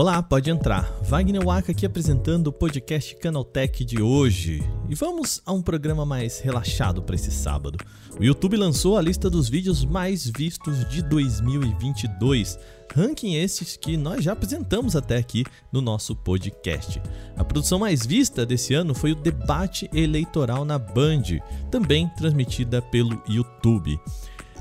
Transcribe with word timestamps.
Olá, 0.00 0.22
pode 0.22 0.48
entrar. 0.48 0.90
Wagner 1.02 1.44
Waka 1.44 1.72
aqui 1.72 1.84
apresentando 1.84 2.46
o 2.46 2.52
podcast 2.52 3.14
Canaltech 3.16 3.84
de 3.84 4.00
hoje. 4.00 4.62
E 4.88 4.94
vamos 4.94 5.42
a 5.44 5.52
um 5.52 5.60
programa 5.60 6.06
mais 6.06 6.40
relaxado 6.40 7.02
para 7.02 7.16
esse 7.16 7.30
sábado. 7.30 7.76
O 8.18 8.24
YouTube 8.24 8.56
lançou 8.56 8.96
a 8.96 9.02
lista 9.02 9.28
dos 9.28 9.50
vídeos 9.50 9.84
mais 9.84 10.24
vistos 10.24 10.88
de 10.88 11.02
2022. 11.02 12.58
Ranking 12.94 13.34
esses 13.34 13.76
que 13.76 13.98
nós 13.98 14.24
já 14.24 14.32
apresentamos 14.32 14.96
até 14.96 15.18
aqui 15.18 15.44
no 15.70 15.82
nosso 15.82 16.16
podcast. 16.16 16.98
A 17.36 17.44
produção 17.44 17.78
mais 17.78 18.06
vista 18.06 18.46
desse 18.46 18.72
ano 18.72 18.94
foi 18.94 19.12
o 19.12 19.16
debate 19.16 19.90
eleitoral 19.92 20.64
na 20.64 20.78
Band, 20.78 21.24
também 21.70 22.08
transmitida 22.16 22.80
pelo 22.80 23.22
YouTube. 23.28 24.00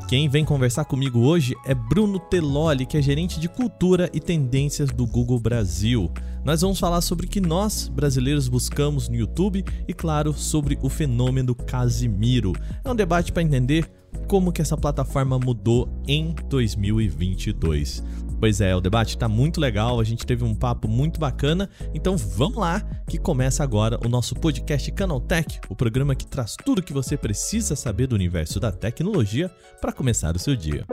Quem 0.09 0.27
vem 0.27 0.43
conversar 0.43 0.85
comigo 0.85 1.19
hoje 1.19 1.55
é 1.63 1.75
Bruno 1.75 2.17
Teloli, 2.17 2.83
que 2.83 2.97
é 2.97 3.01
gerente 3.01 3.39
de 3.39 3.47
cultura 3.47 4.09
e 4.11 4.19
tendências 4.19 4.89
do 4.89 5.05
Google 5.05 5.39
Brasil. 5.39 6.11
Nós 6.43 6.61
vamos 6.61 6.79
falar 6.79 7.01
sobre 7.01 7.27
o 7.27 7.29
que 7.29 7.39
nós, 7.39 7.87
brasileiros, 7.87 8.47
buscamos 8.47 9.07
no 9.07 9.15
YouTube 9.15 9.63
e, 9.87 9.93
claro, 9.93 10.33
sobre 10.33 10.79
o 10.81 10.89
fenômeno 10.89 11.53
Casimiro. 11.53 12.53
É 12.83 12.89
um 12.89 12.95
debate 12.95 13.31
para 13.31 13.43
entender 13.43 13.87
como 14.27 14.51
que 14.51 14.63
essa 14.63 14.75
plataforma 14.75 15.37
mudou 15.37 15.87
em 16.07 16.33
2022. 16.49 18.03
Pois 18.39 18.61
é, 18.61 18.73
o 18.73 18.79
debate 18.79 19.15
está 19.15 19.27
muito 19.27 19.59
legal, 19.59 19.99
a 19.99 20.03
gente 20.03 20.25
teve 20.25 20.45
um 20.45 20.55
papo 20.55 20.87
muito 20.87 21.19
bacana, 21.19 21.69
então 21.93 22.15
vamos 22.15 22.57
lá 22.57 22.81
que 23.05 23.17
começa 23.17 23.63
agora 23.63 23.99
o 24.05 24.07
nosso 24.07 24.33
podcast 24.33 24.89
Canaltech, 24.93 25.59
o 25.67 25.75
programa 25.75 26.15
que 26.15 26.25
traz 26.25 26.55
tudo 26.63 26.81
que 26.81 26.93
você 26.93 27.17
precisa 27.17 27.75
saber 27.75 28.07
do 28.07 28.15
universo 28.15 28.59
da 28.59 28.71
tecnologia 28.71 29.51
para 29.81 29.91
começar 29.91 30.35
o 30.35 30.39
seu 30.39 30.55
dia. 30.55 30.85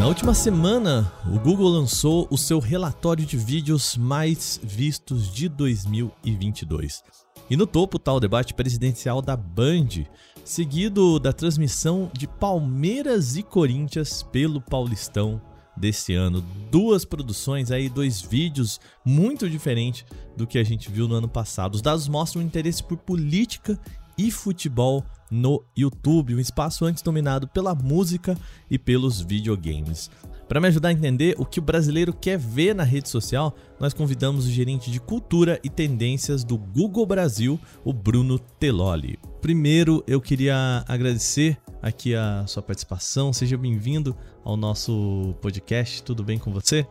Na 0.01 0.07
última 0.07 0.34
semana, 0.34 1.13
o 1.28 1.40
Google 1.40 1.69
lançou 1.69 2.28
o 2.31 2.38
seu 2.38 2.59
relatório 2.59 3.24
de 3.24 3.38
vídeos 3.38 3.96
mais 3.96 4.59
vistos 4.63 5.31
de 5.31 5.47
2022. 5.47 7.03
E 7.51 7.57
no 7.57 7.67
topo 7.67 7.97
está 7.97 8.13
o 8.13 8.19
debate 8.22 8.53
presidencial 8.53 9.22
da 9.22 9.35
Band, 9.35 10.06
seguido 10.41 11.19
da 11.19 11.34
transmissão 11.34 12.09
de 12.13 12.25
Palmeiras 12.25 13.35
e 13.35 13.44
Corinthians 13.44 14.23
pelo 14.23 14.62
Paulistão 14.62 15.41
desse 15.75 16.13
ano. 16.13 16.41
Duas 16.72 17.03
produções 17.03 17.69
aí, 17.69 17.89
dois 17.89 18.22
vídeos 18.22 18.79
muito 19.03 19.50
diferentes 19.50 20.06
do 20.38 20.47
que 20.47 20.57
a 20.57 20.63
gente 20.63 20.89
viu 20.89 21.09
no 21.09 21.16
ano 21.16 21.28
passado. 21.28 21.75
Os 21.75 21.81
dados 21.81 22.07
mostram 22.07 22.41
interesse 22.41 22.81
por 22.81 22.95
política 22.95 23.78
e 24.18 24.31
futebol 24.31 25.03
no 25.29 25.62
YouTube, 25.78 26.35
um 26.35 26.39
espaço 26.39 26.85
antes 26.85 27.03
dominado 27.03 27.50
pela 27.50 27.75
música 27.75 28.38
e 28.69 28.79
pelos 28.79 29.19
videogames. 29.19 30.09
Para 30.51 30.59
me 30.59 30.67
ajudar 30.67 30.89
a 30.89 30.91
entender 30.91 31.34
o 31.38 31.45
que 31.45 31.59
o 31.59 31.62
brasileiro 31.62 32.12
quer 32.12 32.38
ver 32.38 32.75
na 32.75 32.84
rede 32.84 33.07
social, 33.07 33.56
nós 33.79 33.94
convidamos 33.94 34.45
o 34.45 34.51
gerente 34.51 34.91
de 34.91 35.00
cultura 35.00 35.57
e 35.63 35.69
tendências 35.69 36.44
do 36.44 36.57
Google 36.57 37.06
Brasil, 37.06 37.57
o 37.85 37.94
Bruno 37.94 38.38
Teloli. 38.38 39.17
Primeiro, 39.39 40.03
eu 40.06 40.19
queria 40.19 40.84
agradecer 40.89 41.57
aqui 41.81 42.13
a 42.13 42.44
sua 42.47 42.62
participação. 42.62 43.31
Seja 43.31 43.57
bem-vindo 43.57 44.13
ao 44.44 44.57
nosso 44.57 45.34
podcast. 45.41 46.03
Tudo 46.03 46.22
bem 46.22 46.38
com 46.38 46.51
você? 46.51 46.85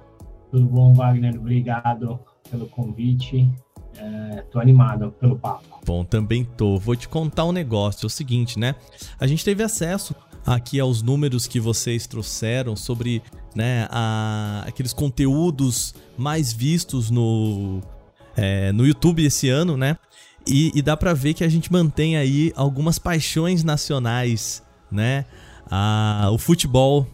Tudo 0.51 0.65
bom, 0.65 0.95
Wagner. 0.95 1.39
Obrigado 1.39 2.19
pelo 2.51 2.67
convite. 2.67 3.47
É, 3.99 4.43
tô 4.51 4.59
animado 4.59 5.13
pelo 5.21 5.39
papo. 5.39 5.81
Bom, 5.85 6.03
também 6.03 6.47
tô. 6.47 6.79
Vou 6.79 6.97
te 6.97 7.07
contar 7.07 7.45
um 7.45 7.53
negócio. 7.53 8.05
É 8.05 8.07
o 8.07 8.11
seguinte, 8.11 8.59
né? 8.59 8.75
A 9.19 9.27
gente 9.27 9.45
teve 9.45 9.63
acesso 9.63 10.15
aqui 10.47 10.81
aos 10.81 11.03
números 11.03 11.47
que 11.47 11.61
vocês 11.61 12.07
trouxeram 12.07 12.75
sobre 12.75 13.23
né, 13.55 13.87
a, 13.91 14.65
aqueles 14.67 14.93
conteúdos 14.93 15.95
mais 16.17 16.53
vistos 16.53 17.11
no, 17.11 17.81
é, 18.37 18.73
no 18.73 18.87
YouTube 18.87 19.25
esse 19.25 19.49
ano, 19.49 19.77
né? 19.77 19.97
E, 20.47 20.73
e 20.75 20.83
dá 20.83 20.97
para 20.97 21.13
ver 21.13 21.35
que 21.35 21.45
a 21.45 21.49
gente 21.49 21.71
mantém 21.71 22.17
aí 22.17 22.53
algumas 22.57 22.99
paixões 22.99 23.63
nacionais, 23.63 24.63
né? 24.91 25.27
A, 25.71 26.29
o 26.33 26.39
futebol 26.39 27.07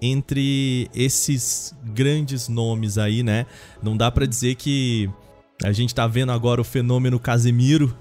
entre 0.00 0.88
esses 0.94 1.74
grandes 1.82 2.48
nomes 2.48 2.98
aí, 2.98 3.22
né? 3.22 3.46
Não 3.82 3.96
dá 3.96 4.10
para 4.10 4.26
dizer 4.26 4.54
que 4.56 5.10
a 5.62 5.72
gente 5.72 5.94
tá 5.94 6.06
vendo 6.06 6.30
agora 6.30 6.60
o 6.60 6.64
fenômeno 6.64 7.18
Casemiro 7.18 7.96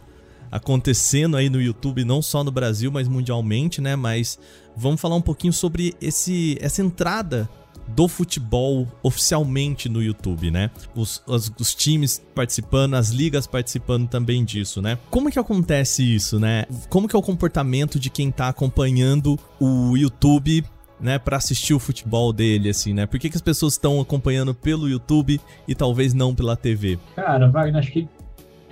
acontecendo 0.52 1.36
aí 1.36 1.50
no 1.50 1.60
YouTube, 1.60 2.04
não 2.04 2.22
só 2.22 2.44
no 2.44 2.52
Brasil, 2.52 2.92
mas 2.92 3.08
mundialmente, 3.08 3.82
né? 3.82 3.96
Mas 3.96 4.38
vamos 4.76 5.00
falar 5.00 5.16
um 5.16 5.22
pouquinho 5.22 5.54
sobre 5.54 5.94
esse, 6.02 6.58
essa 6.62 6.82
entrada 6.82 7.50
do 7.88 8.08
futebol 8.08 8.88
oficialmente 9.02 9.90
no 9.90 10.02
YouTube, 10.02 10.50
né? 10.50 10.72
Os, 10.96 11.22
os, 11.28 11.52
os, 11.60 11.76
times 11.76 12.24
participando, 12.34 12.94
as 12.96 13.10
ligas 13.10 13.46
participando 13.46 14.08
também 14.08 14.44
disso, 14.44 14.82
né? 14.82 14.98
Como 15.10 15.30
que 15.30 15.38
acontece 15.38 16.04
isso, 16.04 16.40
né? 16.40 16.66
Como 16.90 17.08
que 17.08 17.16
é 17.16 17.20
o 17.20 17.22
comportamento 17.22 18.00
de 18.00 18.10
quem 18.10 18.32
tá 18.32 18.48
acompanhando 18.48 19.38
o 19.60 19.98
YouTube 19.98 20.64
né, 21.00 21.20
para 21.20 21.36
assistir 21.36 21.74
o 21.74 21.80
futebol 21.80 22.32
dele, 22.32 22.70
assim, 22.70 22.94
né? 22.94 23.06
Por 23.06 23.20
que, 23.20 23.30
que 23.30 23.36
as 23.36 23.42
pessoas 23.42 23.74
estão 23.74 24.00
acompanhando 24.00 24.54
pelo 24.54 24.88
YouTube 24.88 25.40
e 25.68 25.76
talvez 25.76 26.14
não 26.14 26.34
pela 26.34 26.56
TV? 26.56 26.98
Cara, 27.16 27.50
Wagner, 27.50 27.78
acho 27.78 27.92
que 27.92 28.08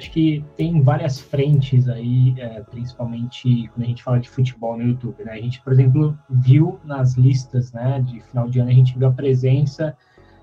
acho 0.01 0.11
que 0.11 0.43
tem 0.57 0.81
várias 0.81 1.19
frentes 1.19 1.87
aí, 1.87 2.33
é, 2.37 2.61
principalmente 2.61 3.67
quando 3.67 3.83
a 3.83 3.87
gente 3.87 4.01
fala 4.01 4.19
de 4.19 4.27
futebol 4.27 4.75
no 4.75 4.83
YouTube, 4.83 5.23
né? 5.23 5.33
A 5.33 5.41
gente, 5.41 5.61
por 5.61 5.71
exemplo, 5.71 6.17
viu 6.27 6.79
nas 6.83 7.13
listas, 7.13 7.71
né, 7.71 8.01
de 8.01 8.19
final 8.21 8.49
de 8.49 8.59
ano, 8.59 8.71
a 8.71 8.73
gente 8.73 8.97
viu 8.97 9.07
a 9.07 9.11
presença 9.11 9.95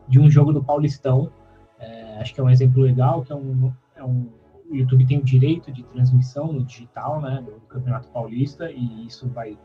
de 0.06 0.20
um 0.20 0.30
jogo 0.30 0.52
do 0.52 0.62
Paulistão. 0.62 1.32
É, 1.80 2.18
acho 2.20 2.32
que 2.32 2.40
é 2.40 2.44
um 2.44 2.50
exemplo 2.50 2.82
legal, 2.82 3.22
que 3.22 3.32
é 3.32 3.34
um, 3.34 3.72
é 3.96 4.04
um 4.04 4.28
o 4.70 4.76
YouTube 4.76 5.06
tem 5.06 5.18
o 5.18 5.24
direito 5.24 5.72
de 5.72 5.82
transmissão 5.82 6.52
no 6.52 6.62
digital, 6.62 7.20
né, 7.20 7.42
do 7.42 7.52
Campeonato 7.68 8.08
Paulista, 8.10 8.70
e 8.70 9.06
isso 9.06 9.26
vai 9.28 9.56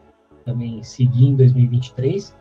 também 0.45 0.81
seguir 0.81 1.25
em 1.25 1.35
2023. 1.35 2.35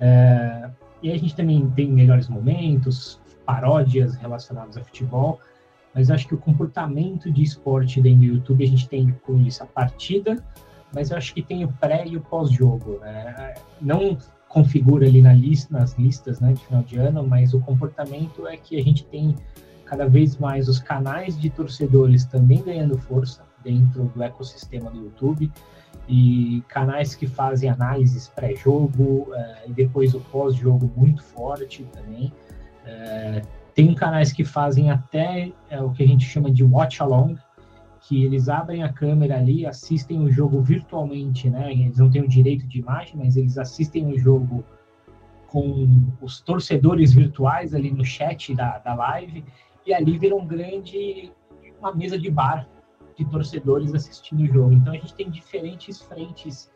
É, 0.00 0.70
e 1.00 1.12
a 1.12 1.16
gente 1.16 1.36
também 1.36 1.70
tem 1.70 1.88
melhores 1.90 2.28
momentos, 2.28 3.20
paródias 3.46 4.16
relacionadas 4.16 4.76
a 4.76 4.82
futebol, 4.82 5.40
mas 5.94 6.10
acho 6.10 6.26
que 6.26 6.34
o 6.34 6.38
comportamento 6.38 7.30
de 7.30 7.42
esporte 7.42 8.00
dentro 8.00 8.20
do 8.20 8.26
YouTube, 8.26 8.64
a 8.64 8.68
gente 8.68 8.88
tem 8.88 9.14
com 9.24 9.40
isso 9.40 9.62
a 9.62 9.66
partida, 9.66 10.44
mas 10.94 11.10
eu 11.10 11.16
acho 11.16 11.34
que 11.34 11.42
tem 11.42 11.64
o 11.64 11.68
pré 11.68 12.06
e 12.06 12.16
o 12.16 12.20
pós-jogo. 12.20 12.98
Né? 13.00 13.54
Não 13.80 14.16
configura 14.48 15.06
ali 15.06 15.20
na 15.20 15.32
lista, 15.32 15.76
nas 15.76 15.94
listas 15.98 16.40
né, 16.40 16.52
de 16.52 16.64
final 16.64 16.82
de 16.82 16.96
ano, 16.96 17.26
mas 17.26 17.52
o 17.52 17.60
comportamento 17.60 18.46
é 18.46 18.56
que 18.56 18.78
a 18.78 18.82
gente 18.82 19.04
tem 19.04 19.34
cada 19.84 20.06
vez 20.06 20.36
mais 20.36 20.68
os 20.68 20.78
canais 20.78 21.38
de 21.38 21.50
torcedores 21.50 22.24
também 22.24 22.62
ganhando 22.62 22.96
força 22.98 23.42
dentro 23.62 24.04
do 24.04 24.22
ecossistema 24.22 24.90
do 24.90 25.04
YouTube 25.04 25.50
e 26.06 26.62
canais 26.68 27.14
que 27.14 27.26
fazem 27.26 27.68
análises 27.68 28.28
pré-jogo 28.28 29.28
é, 29.34 29.64
e 29.68 29.72
depois 29.72 30.14
o 30.14 30.20
pós-jogo 30.20 30.90
muito 30.96 31.22
forte 31.22 31.84
também. 31.92 32.32
É, 32.86 33.42
tem 33.78 33.94
canais 33.94 34.32
que 34.32 34.44
fazem 34.44 34.90
até 34.90 35.52
é, 35.70 35.80
o 35.80 35.92
que 35.92 36.02
a 36.02 36.06
gente 36.06 36.24
chama 36.24 36.50
de 36.50 36.64
watch 36.64 37.00
along, 37.00 37.36
que 38.00 38.24
eles 38.24 38.48
abrem 38.48 38.82
a 38.82 38.92
câmera 38.92 39.36
ali, 39.36 39.64
assistem 39.64 40.20
o 40.20 40.28
jogo 40.28 40.60
virtualmente, 40.60 41.48
né? 41.48 41.70
Eles 41.70 41.96
não 41.96 42.10
têm 42.10 42.22
o 42.22 42.28
direito 42.28 42.66
de 42.66 42.80
imagem, 42.80 43.14
mas 43.16 43.36
eles 43.36 43.56
assistem 43.56 44.08
o 44.08 44.18
jogo 44.18 44.64
com 45.46 46.10
os 46.20 46.40
torcedores 46.40 47.12
virtuais 47.12 47.72
ali 47.72 47.92
no 47.92 48.04
chat 48.04 48.52
da, 48.52 48.78
da 48.78 48.96
live 48.96 49.44
e 49.86 49.94
ali 49.94 50.18
vira 50.18 50.34
um 50.34 50.44
grande 50.44 51.30
uma 51.78 51.94
mesa 51.94 52.18
de 52.18 52.32
bar 52.32 52.68
de 53.16 53.24
torcedores 53.26 53.94
assistindo 53.94 54.42
o 54.42 54.46
jogo. 54.52 54.72
Então 54.72 54.92
a 54.92 54.96
gente 54.96 55.14
tem 55.14 55.30
diferentes 55.30 56.02
frentes 56.02 56.68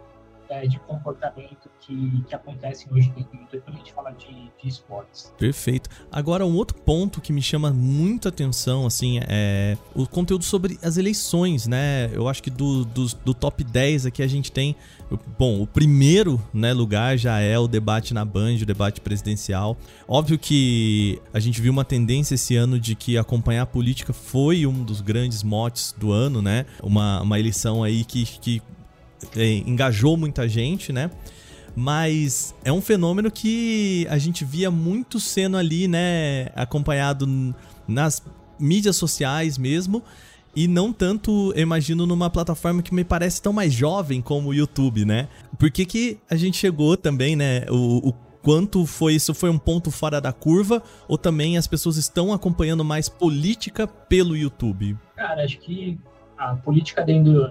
é, 0.52 0.66
de 0.66 0.78
comportamento 0.80 1.70
que, 1.80 2.22
que 2.28 2.34
acontecem 2.34 2.86
hoje 2.92 3.10
dentro 3.16 3.38
do 3.38 3.62
quando 3.62 3.76
a 3.76 3.78
gente 3.78 3.92
fala 3.92 4.10
de, 4.10 4.50
de 4.62 4.68
esportes. 4.68 5.32
Perfeito. 5.38 5.88
Agora, 6.10 6.44
um 6.44 6.54
outro 6.54 6.76
ponto 6.76 7.22
que 7.22 7.32
me 7.32 7.40
chama 7.40 7.70
muita 7.70 8.28
atenção, 8.28 8.86
assim, 8.86 9.18
é 9.26 9.78
o 9.94 10.06
conteúdo 10.06 10.44
sobre 10.44 10.78
as 10.82 10.98
eleições, 10.98 11.66
né? 11.66 12.10
Eu 12.12 12.28
acho 12.28 12.42
que 12.42 12.50
do, 12.50 12.84
do, 12.84 13.06
do 13.24 13.32
top 13.32 13.64
10 13.64 14.06
aqui 14.06 14.22
a 14.22 14.26
gente 14.26 14.52
tem. 14.52 14.76
Bom, 15.38 15.62
o 15.62 15.66
primeiro 15.66 16.40
né, 16.52 16.72
lugar 16.72 17.16
já 17.18 17.38
é 17.38 17.58
o 17.58 17.66
debate 17.66 18.14
na 18.14 18.24
Band, 18.24 18.56
o 18.62 18.66
debate 18.66 19.00
presidencial. 19.00 19.76
Óbvio 20.06 20.38
que 20.38 21.20
a 21.32 21.40
gente 21.40 21.60
viu 21.60 21.72
uma 21.72 21.84
tendência 21.84 22.34
esse 22.34 22.56
ano 22.56 22.78
de 22.78 22.94
que 22.94 23.18
acompanhar 23.18 23.62
a 23.62 23.66
política 23.66 24.12
foi 24.12 24.66
um 24.66 24.84
dos 24.84 25.00
grandes 25.00 25.42
motes 25.42 25.94
do 25.98 26.12
ano, 26.12 26.40
né? 26.40 26.66
Uma, 26.82 27.22
uma 27.22 27.38
eleição 27.38 27.82
aí 27.82 28.04
que, 28.04 28.24
que 28.24 28.62
engajou 29.66 30.16
muita 30.16 30.48
gente, 30.48 30.92
né? 30.92 31.10
Mas 31.74 32.54
é 32.64 32.72
um 32.72 32.82
fenômeno 32.82 33.30
que 33.30 34.06
a 34.10 34.18
gente 34.18 34.44
via 34.44 34.70
muito 34.70 35.18
sendo 35.18 35.56
ali, 35.56 35.88
né? 35.88 36.48
Acompanhado 36.54 37.54
nas 37.88 38.22
mídias 38.58 38.96
sociais 38.96 39.56
mesmo. 39.56 40.02
E 40.54 40.68
não 40.68 40.92
tanto, 40.92 41.50
eu 41.56 41.62
imagino, 41.62 42.06
numa 42.06 42.28
plataforma 42.28 42.82
que 42.82 42.94
me 42.94 43.04
parece 43.04 43.40
tão 43.40 43.54
mais 43.54 43.72
jovem 43.72 44.20
como 44.20 44.50
o 44.50 44.54
YouTube, 44.54 45.04
né? 45.06 45.28
Por 45.58 45.70
que, 45.70 45.86
que 45.86 46.18
a 46.28 46.36
gente 46.36 46.58
chegou 46.58 46.94
também, 46.94 47.34
né? 47.34 47.64
O, 47.70 48.10
o 48.10 48.12
quanto 48.42 48.84
foi 48.84 49.14
isso 49.14 49.32
foi 49.32 49.48
um 49.48 49.58
ponto 49.58 49.90
fora 49.90 50.20
da 50.20 50.32
curva 50.32 50.82
ou 51.08 51.16
também 51.16 51.56
as 51.56 51.66
pessoas 51.66 51.96
estão 51.96 52.32
acompanhando 52.32 52.84
mais 52.84 53.08
política 53.08 53.86
pelo 53.86 54.36
YouTube? 54.36 54.98
Cara, 55.16 55.42
acho 55.42 55.58
que 55.58 55.98
a 56.36 56.54
política 56.56 57.02
dentro 57.02 57.50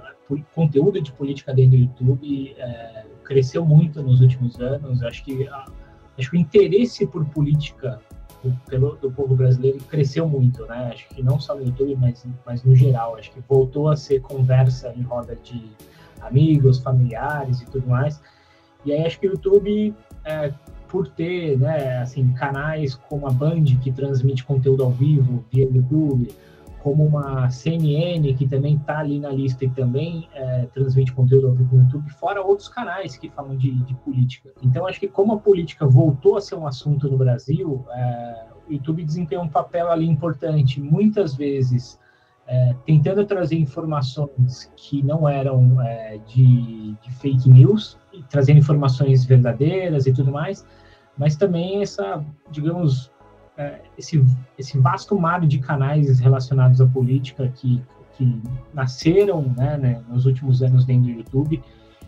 conteúdo 0.53 1.01
de 1.01 1.11
política 1.11 1.53
dentro 1.53 1.77
do 1.77 1.83
YouTube 1.83 2.55
é, 2.57 3.05
cresceu 3.23 3.65
muito 3.65 4.01
nos 4.01 4.21
últimos 4.21 4.59
anos. 4.59 5.01
Acho 5.03 5.23
que, 5.23 5.47
a, 5.47 5.65
acho 6.17 6.31
que 6.31 6.37
o 6.37 6.39
interesse 6.39 7.05
por 7.07 7.25
política 7.25 7.99
do, 8.43 8.51
pelo, 8.67 8.95
do 8.97 9.11
povo 9.11 9.35
brasileiro 9.35 9.79
cresceu 9.85 10.27
muito, 10.27 10.65
né? 10.65 10.91
Acho 10.93 11.07
que 11.09 11.21
não 11.21 11.39
só 11.39 11.55
no 11.55 11.63
YouTube, 11.63 11.95
mas, 11.95 12.25
mas 12.45 12.63
no 12.63 12.75
geral. 12.75 13.15
Acho 13.15 13.31
que 13.31 13.41
voltou 13.47 13.89
a 13.89 13.95
ser 13.95 14.21
conversa 14.21 14.93
em 14.95 15.01
roda 15.01 15.35
de 15.35 15.63
amigos, 16.21 16.79
familiares 16.79 17.61
e 17.61 17.65
tudo 17.65 17.87
mais. 17.87 18.21
E 18.85 18.91
aí 18.91 19.05
acho 19.05 19.19
que 19.19 19.27
o 19.27 19.31
YouTube, 19.31 19.93
é, 20.23 20.53
por 20.87 21.07
ter, 21.07 21.57
né, 21.57 21.99
assim, 21.99 22.33
canais 22.33 22.95
como 22.95 23.27
a 23.27 23.31
Band 23.31 23.63
que 23.81 23.91
transmite 23.91 24.43
conteúdo 24.43 24.83
ao 24.83 24.91
vivo 24.91 25.45
via 25.51 25.65
YouTube, 25.65 26.27
como 26.81 27.05
uma 27.05 27.49
CNN, 27.49 28.33
que 28.33 28.47
também 28.47 28.75
está 28.75 28.99
ali 28.99 29.19
na 29.19 29.29
lista 29.29 29.65
e 29.65 29.69
também 29.69 30.27
é, 30.33 30.65
transmite 30.73 31.13
conteúdo 31.13 31.47
ao 31.47 31.53
vivo 31.53 31.75
no 31.75 31.83
YouTube, 31.83 32.09
fora 32.13 32.41
outros 32.41 32.67
canais 32.67 33.17
que 33.17 33.29
falam 33.29 33.55
de, 33.55 33.71
de, 33.83 33.93
política. 33.95 34.51
Então, 34.63 34.87
acho 34.87 34.99
que 34.99 35.07
como 35.07 35.33
a 35.33 35.37
política 35.37 35.85
voltou 35.85 36.37
a 36.37 36.41
ser 36.41 36.55
um 36.55 36.65
assunto 36.65 37.09
no 37.09 37.17
Brasil, 37.17 37.85
é, 37.91 38.45
o 38.67 38.73
YouTube 38.73 39.03
desempenha 39.03 39.41
um 39.41 39.47
papel 39.47 39.91
ali 39.91 40.07
importante, 40.07 40.81
muitas 40.81 41.35
vezes 41.35 41.99
é, 42.47 42.75
tentando 42.85 43.25
trazer 43.25 43.57
informações 43.57 44.71
que 44.75 45.03
não 45.03 45.29
eram 45.29 45.79
é, 45.81 46.17
de, 46.27 46.95
de 47.01 47.11
fake 47.19 47.49
news, 47.49 47.97
trazendo 48.29 48.57
informações 48.57 49.23
verdadeiras 49.23 50.07
e 50.07 50.13
tudo 50.13 50.31
mais, 50.31 50.65
mas 51.17 51.35
também 51.35 51.81
essa, 51.81 52.23
digamos, 52.49 53.10
esse, 53.97 54.23
esse 54.57 54.77
vasto 54.77 55.19
mar 55.19 55.45
de 55.45 55.59
canais 55.59 56.19
relacionados 56.19 56.81
à 56.81 56.87
política 56.87 57.51
que, 57.55 57.81
que 58.17 58.41
nasceram 58.73 59.41
né, 59.57 59.77
né, 59.77 60.01
nos 60.09 60.25
últimos 60.25 60.61
anos 60.61 60.85
dentro 60.85 61.11
do 61.11 61.17
YouTube 61.17 61.61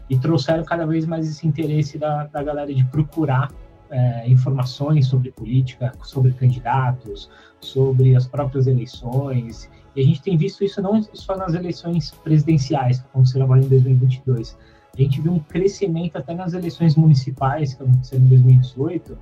e 0.10 0.18
trouxeram 0.18 0.64
cada 0.64 0.86
vez 0.86 1.06
mais 1.06 1.28
esse 1.30 1.48
interesse 1.48 1.98
da, 1.98 2.26
da 2.26 2.44
galera 2.44 2.74
de 2.74 2.84
procurar 2.86 3.52
é, 3.90 4.30
informações 4.30 5.08
sobre 5.08 5.32
política, 5.32 5.94
sobre 6.04 6.32
candidatos, 6.34 7.30
sobre 7.60 8.16
as 8.16 8.28
próprias 8.28 8.68
eleições. 8.68 9.70
E 9.96 10.02
a 10.02 10.04
gente 10.04 10.22
tem 10.22 10.36
visto 10.36 10.64
isso 10.64 10.82
não 10.82 11.02
só 11.14 11.38
nas 11.38 11.54
eleições 11.54 12.12
presidenciais, 12.24 13.00
que 13.00 13.06
aconteceram 13.06 13.46
agora 13.46 13.62
em 13.62 13.68
2022. 13.68 14.58
A 14.94 15.02
gente 15.02 15.22
viu 15.22 15.34
um 15.34 15.40
crescimento 15.40 16.18
até 16.18 16.34
nas 16.34 16.54
eleições 16.54 16.96
municipais, 16.96 17.74
que 17.74 17.84
aconteceram 17.84 18.24
em 18.24 18.30
2018, 18.30 19.18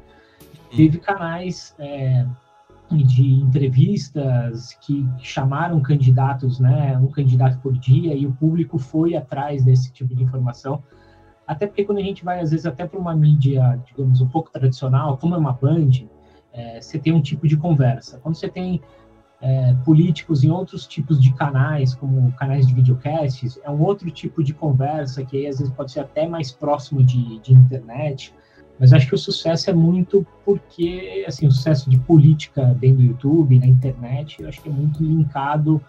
Teve 0.75 0.99
canais 0.99 1.75
é, 1.77 2.25
de 2.89 3.33
entrevistas 3.33 4.73
que 4.81 5.07
chamaram 5.19 5.81
candidatos, 5.81 6.59
né, 6.59 6.97
um 6.97 7.07
candidato 7.07 7.59
por 7.59 7.77
dia, 7.77 8.15
e 8.15 8.25
o 8.25 8.31
público 8.33 8.77
foi 8.77 9.15
atrás 9.15 9.63
desse 9.63 9.91
tipo 9.91 10.15
de 10.15 10.23
informação. 10.23 10.83
Até 11.47 11.67
porque 11.67 11.83
quando 11.83 11.97
a 11.97 12.03
gente 12.03 12.23
vai, 12.23 12.39
às 12.39 12.51
vezes, 12.51 12.65
até 12.65 12.85
para 12.85 12.99
uma 12.99 13.15
mídia, 13.15 13.79
digamos, 13.85 14.21
um 14.21 14.27
pouco 14.27 14.51
tradicional, 14.51 15.17
como 15.17 15.35
é 15.35 15.37
uma 15.37 15.53
Band, 15.53 15.89
é, 16.53 16.79
você 16.79 16.97
tem 16.99 17.13
um 17.13 17.21
tipo 17.21 17.47
de 17.47 17.57
conversa. 17.57 18.19
Quando 18.19 18.35
você 18.35 18.47
tem 18.47 18.81
é, 19.41 19.73
políticos 19.83 20.43
em 20.43 20.51
outros 20.51 20.85
tipos 20.85 21.21
de 21.21 21.33
canais, 21.33 21.95
como 21.95 22.31
canais 22.33 22.67
de 22.67 22.73
videocasts, 22.73 23.59
é 23.63 23.69
um 23.69 23.81
outro 23.81 24.09
tipo 24.11 24.43
de 24.43 24.53
conversa 24.53 25.25
que 25.25 25.37
aí, 25.37 25.47
às 25.47 25.59
vezes 25.59 25.73
pode 25.73 25.91
ser 25.91 26.01
até 26.01 26.27
mais 26.27 26.51
próximo 26.51 27.03
de, 27.03 27.39
de 27.39 27.53
internet. 27.53 28.33
Mas 28.81 28.91
acho 28.93 29.07
que 29.07 29.13
o 29.13 29.17
sucesso 29.17 29.69
é 29.69 29.73
muito 29.73 30.25
porque, 30.43 31.23
assim, 31.27 31.45
o 31.45 31.51
sucesso 31.51 31.87
de 31.87 31.99
política 31.99 32.75
dentro 32.79 32.97
do 32.97 33.03
YouTube, 33.03 33.59
na 33.59 33.67
internet, 33.67 34.41
eu 34.41 34.49
acho 34.49 34.59
que 34.59 34.69
é 34.69 34.71
muito 34.71 35.03
linkado 35.03 35.79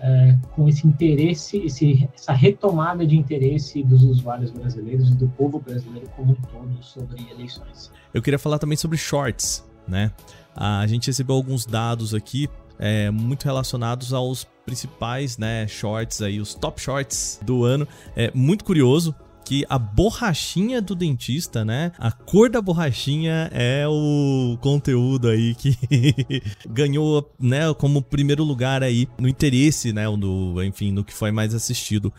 é, 0.00 0.36
com 0.50 0.68
esse 0.68 0.84
interesse, 0.84 1.58
esse, 1.58 2.10
essa 2.12 2.32
retomada 2.32 3.06
de 3.06 3.16
interesse 3.16 3.80
dos 3.84 4.02
usuários 4.02 4.50
brasileiros 4.50 5.10
e 5.10 5.14
do 5.14 5.28
povo 5.28 5.60
brasileiro 5.60 6.08
como 6.16 6.32
um 6.32 6.34
todo 6.34 6.82
sobre 6.82 7.24
eleições. 7.30 7.92
Eu 8.12 8.20
queria 8.20 8.40
falar 8.40 8.58
também 8.58 8.76
sobre 8.76 8.98
shorts, 8.98 9.64
né? 9.86 10.10
A 10.56 10.84
gente 10.88 11.06
recebeu 11.06 11.36
alguns 11.36 11.64
dados 11.64 12.12
aqui 12.12 12.50
é, 12.76 13.08
muito 13.12 13.44
relacionados 13.44 14.12
aos 14.12 14.48
principais 14.66 15.38
né, 15.38 15.68
shorts 15.68 16.20
aí, 16.20 16.40
os 16.40 16.54
top 16.54 16.80
shorts 16.80 17.38
do 17.40 17.62
ano. 17.62 17.86
É 18.16 18.32
muito 18.34 18.64
curioso 18.64 19.14
que 19.44 19.64
a 19.68 19.78
borrachinha 19.78 20.80
do 20.80 20.94
dentista, 20.94 21.64
né? 21.64 21.92
A 21.98 22.10
cor 22.10 22.48
da 22.48 22.60
borrachinha 22.60 23.50
é 23.52 23.86
o 23.88 24.56
conteúdo 24.60 25.28
aí 25.28 25.54
que 25.54 25.76
ganhou, 26.68 27.30
né, 27.38 27.72
como 27.74 28.02
primeiro 28.02 28.44
lugar 28.44 28.82
aí 28.82 29.08
no 29.18 29.28
interesse, 29.28 29.92
né, 29.92 30.08
no, 30.08 30.62
enfim, 30.62 30.92
no 30.92 31.04
que 31.04 31.12
foi 31.12 31.30
mais 31.30 31.54
assistido. 31.54 32.12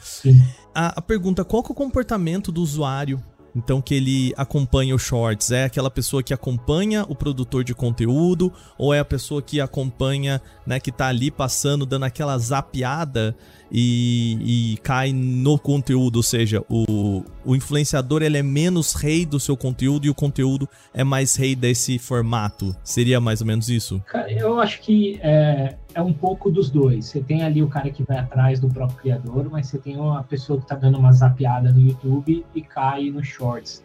A, 0.74 1.00
a 1.00 1.02
pergunta, 1.02 1.44
qual 1.44 1.64
que 1.64 1.72
é 1.72 1.74
o 1.74 1.76
comportamento 1.76 2.52
do 2.52 2.62
usuário 2.62 3.22
então 3.56 3.82
que 3.82 3.94
ele 3.94 4.34
acompanha 4.36 4.96
os 4.96 5.02
shorts? 5.02 5.52
É 5.52 5.66
aquela 5.66 5.90
pessoa 5.90 6.24
que 6.24 6.34
acompanha 6.34 7.06
o 7.08 7.16
produtor 7.16 7.64
de 7.64 7.76
conteúdo 7.76 8.52
ou 8.78 8.94
é 8.94 9.00
a 9.00 9.06
pessoa 9.06 9.42
que 9.42 9.62
acompanha, 9.62 10.42
né, 10.66 10.80
que 10.80 10.92
tá 10.92 11.08
ali 11.08 11.30
passando, 11.30 11.86
dando 11.86 12.06
aquela 12.06 12.38
zapiada 12.38 13.36
e, 13.74 14.74
e 14.74 14.78
cai 14.78 15.12
no 15.12 15.58
conteúdo, 15.58 16.18
ou 16.18 16.24
seja, 16.24 16.64
o, 16.70 17.24
o 17.44 17.56
influenciador 17.56 18.22
ele 18.22 18.38
é 18.38 18.44
menos 18.44 18.94
rei 18.94 19.26
do 19.26 19.40
seu 19.40 19.58
conteúdo 19.58 20.06
e 20.06 20.12
o 20.12 20.14
conteúdo 20.14 20.70
é 20.94 21.04
mais 21.04 21.36
rei 21.36 21.56
desse 21.56 21.98
formato. 21.98 22.76
Seria 22.84 23.20
mais 23.20 23.42
ou 23.42 23.48
menos 23.48 23.70
isso? 23.70 24.00
Cara, 24.06 24.32
eu 24.32 24.60
acho 24.60 24.80
que 24.82 25.20
é, 25.24 25.76
é 25.96 26.02
um 26.04 26.14
pouco 26.14 26.52
dos 26.52 26.70
dois. 26.70 27.06
Você 27.06 27.20
tem 27.22 27.42
ali 27.42 27.64
o 27.64 27.68
cara 27.68 27.90
que 27.90 28.04
vai 28.04 28.20
atrás 28.20 28.60
do 28.60 28.70
próprio 28.70 29.00
criador, 29.00 29.50
mas 29.50 29.68
você 29.68 29.80
tem 29.80 29.98
uma 29.98 30.24
pessoa 30.24 30.60
que 30.60 30.66
está 30.66 30.76
dando 30.76 31.00
uma 31.00 31.12
zapiada 31.12 31.72
no 31.72 31.82
YouTube 31.82 32.46
e 32.54 32.62
cai 32.62 33.10
no 33.10 33.24
Shorts. 33.24 33.84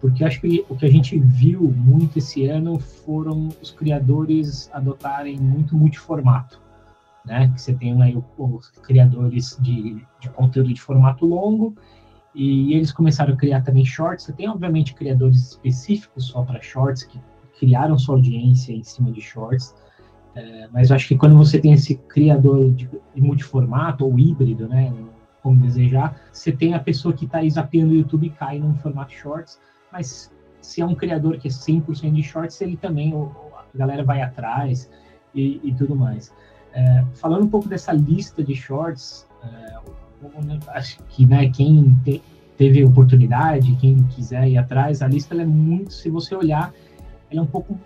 Porque 0.00 0.22
acho 0.22 0.40
que 0.40 0.64
o 0.68 0.76
que 0.76 0.86
a 0.86 0.90
gente 0.90 1.18
viu 1.18 1.62
muito 1.76 2.18
esse 2.18 2.46
ano 2.46 2.78
foram 2.78 3.48
os 3.60 3.70
criadores 3.70 4.70
adotarem 4.72 5.36
muito 5.38 5.74
multiformato 5.74 6.63
né? 7.24 7.48
Que 7.48 7.60
você 7.60 7.74
tem 7.74 8.00
aí 8.02 8.16
os 8.38 8.70
criadores 8.82 9.58
de, 9.60 10.04
de 10.20 10.28
conteúdo 10.30 10.72
de 10.72 10.80
formato 10.80 11.24
longo 11.26 11.74
e 12.34 12.74
eles 12.74 12.90
começaram 12.90 13.34
a 13.34 13.36
criar 13.36 13.62
também 13.62 13.84
shorts. 13.84 14.26
Você 14.26 14.32
tem, 14.32 14.48
obviamente, 14.48 14.94
criadores 14.94 15.52
específicos 15.52 16.26
só 16.26 16.42
para 16.42 16.60
shorts 16.60 17.04
que 17.04 17.20
criaram 17.58 17.96
sua 17.96 18.16
audiência 18.16 18.72
em 18.72 18.82
cima 18.82 19.12
de 19.12 19.20
shorts. 19.20 19.74
É, 20.34 20.68
mas 20.72 20.90
eu 20.90 20.96
acho 20.96 21.06
que 21.06 21.16
quando 21.16 21.36
você 21.36 21.60
tem 21.60 21.72
esse 21.72 21.94
criador 21.94 22.72
de, 22.72 22.90
de 23.14 23.22
multiformato 23.22 24.04
ou 24.04 24.18
híbrido, 24.18 24.68
né, 24.68 24.92
como 25.40 25.60
desejar, 25.60 26.20
você 26.32 26.50
tem 26.50 26.74
a 26.74 26.80
pessoa 26.80 27.14
que 27.14 27.24
está 27.24 27.38
zapeando 27.48 27.92
o 27.92 27.96
YouTube 27.96 28.26
e 28.26 28.30
cai 28.30 28.58
num 28.58 28.74
formato 28.74 29.12
shorts, 29.12 29.60
mas 29.92 30.32
se 30.60 30.80
é 30.80 30.86
um 30.86 30.94
criador 30.94 31.38
que 31.38 31.46
é 31.46 31.50
100% 31.50 32.12
de 32.12 32.22
shorts, 32.22 32.60
ele 32.60 32.76
também, 32.76 33.14
a 33.14 33.78
galera 33.78 34.02
vai 34.02 34.22
atrás 34.22 34.90
e, 35.32 35.60
e 35.62 35.72
tudo 35.74 35.94
mais. 35.94 36.34
É, 36.74 37.04
falando 37.14 37.44
um 37.44 37.48
pouco 37.48 37.68
dessa 37.68 37.92
lista 37.92 38.42
de 38.42 38.54
shorts, 38.54 39.26
é, 39.44 39.78
acho 40.68 40.98
que 41.08 41.24
né, 41.24 41.48
quem 41.50 41.96
te, 42.04 42.20
teve 42.56 42.84
oportunidade, 42.84 43.76
quem 43.76 44.02
quiser 44.08 44.48
ir 44.48 44.58
atrás, 44.58 45.00
a 45.00 45.06
lista 45.06 45.34
é 45.40 45.44
muito, 45.44 45.92
se 45.92 46.10
você 46.10 46.34
olhar, 46.34 46.72
ela 47.30 47.40
é 47.40 47.42
um 47.42 47.46
pouco 47.46 47.78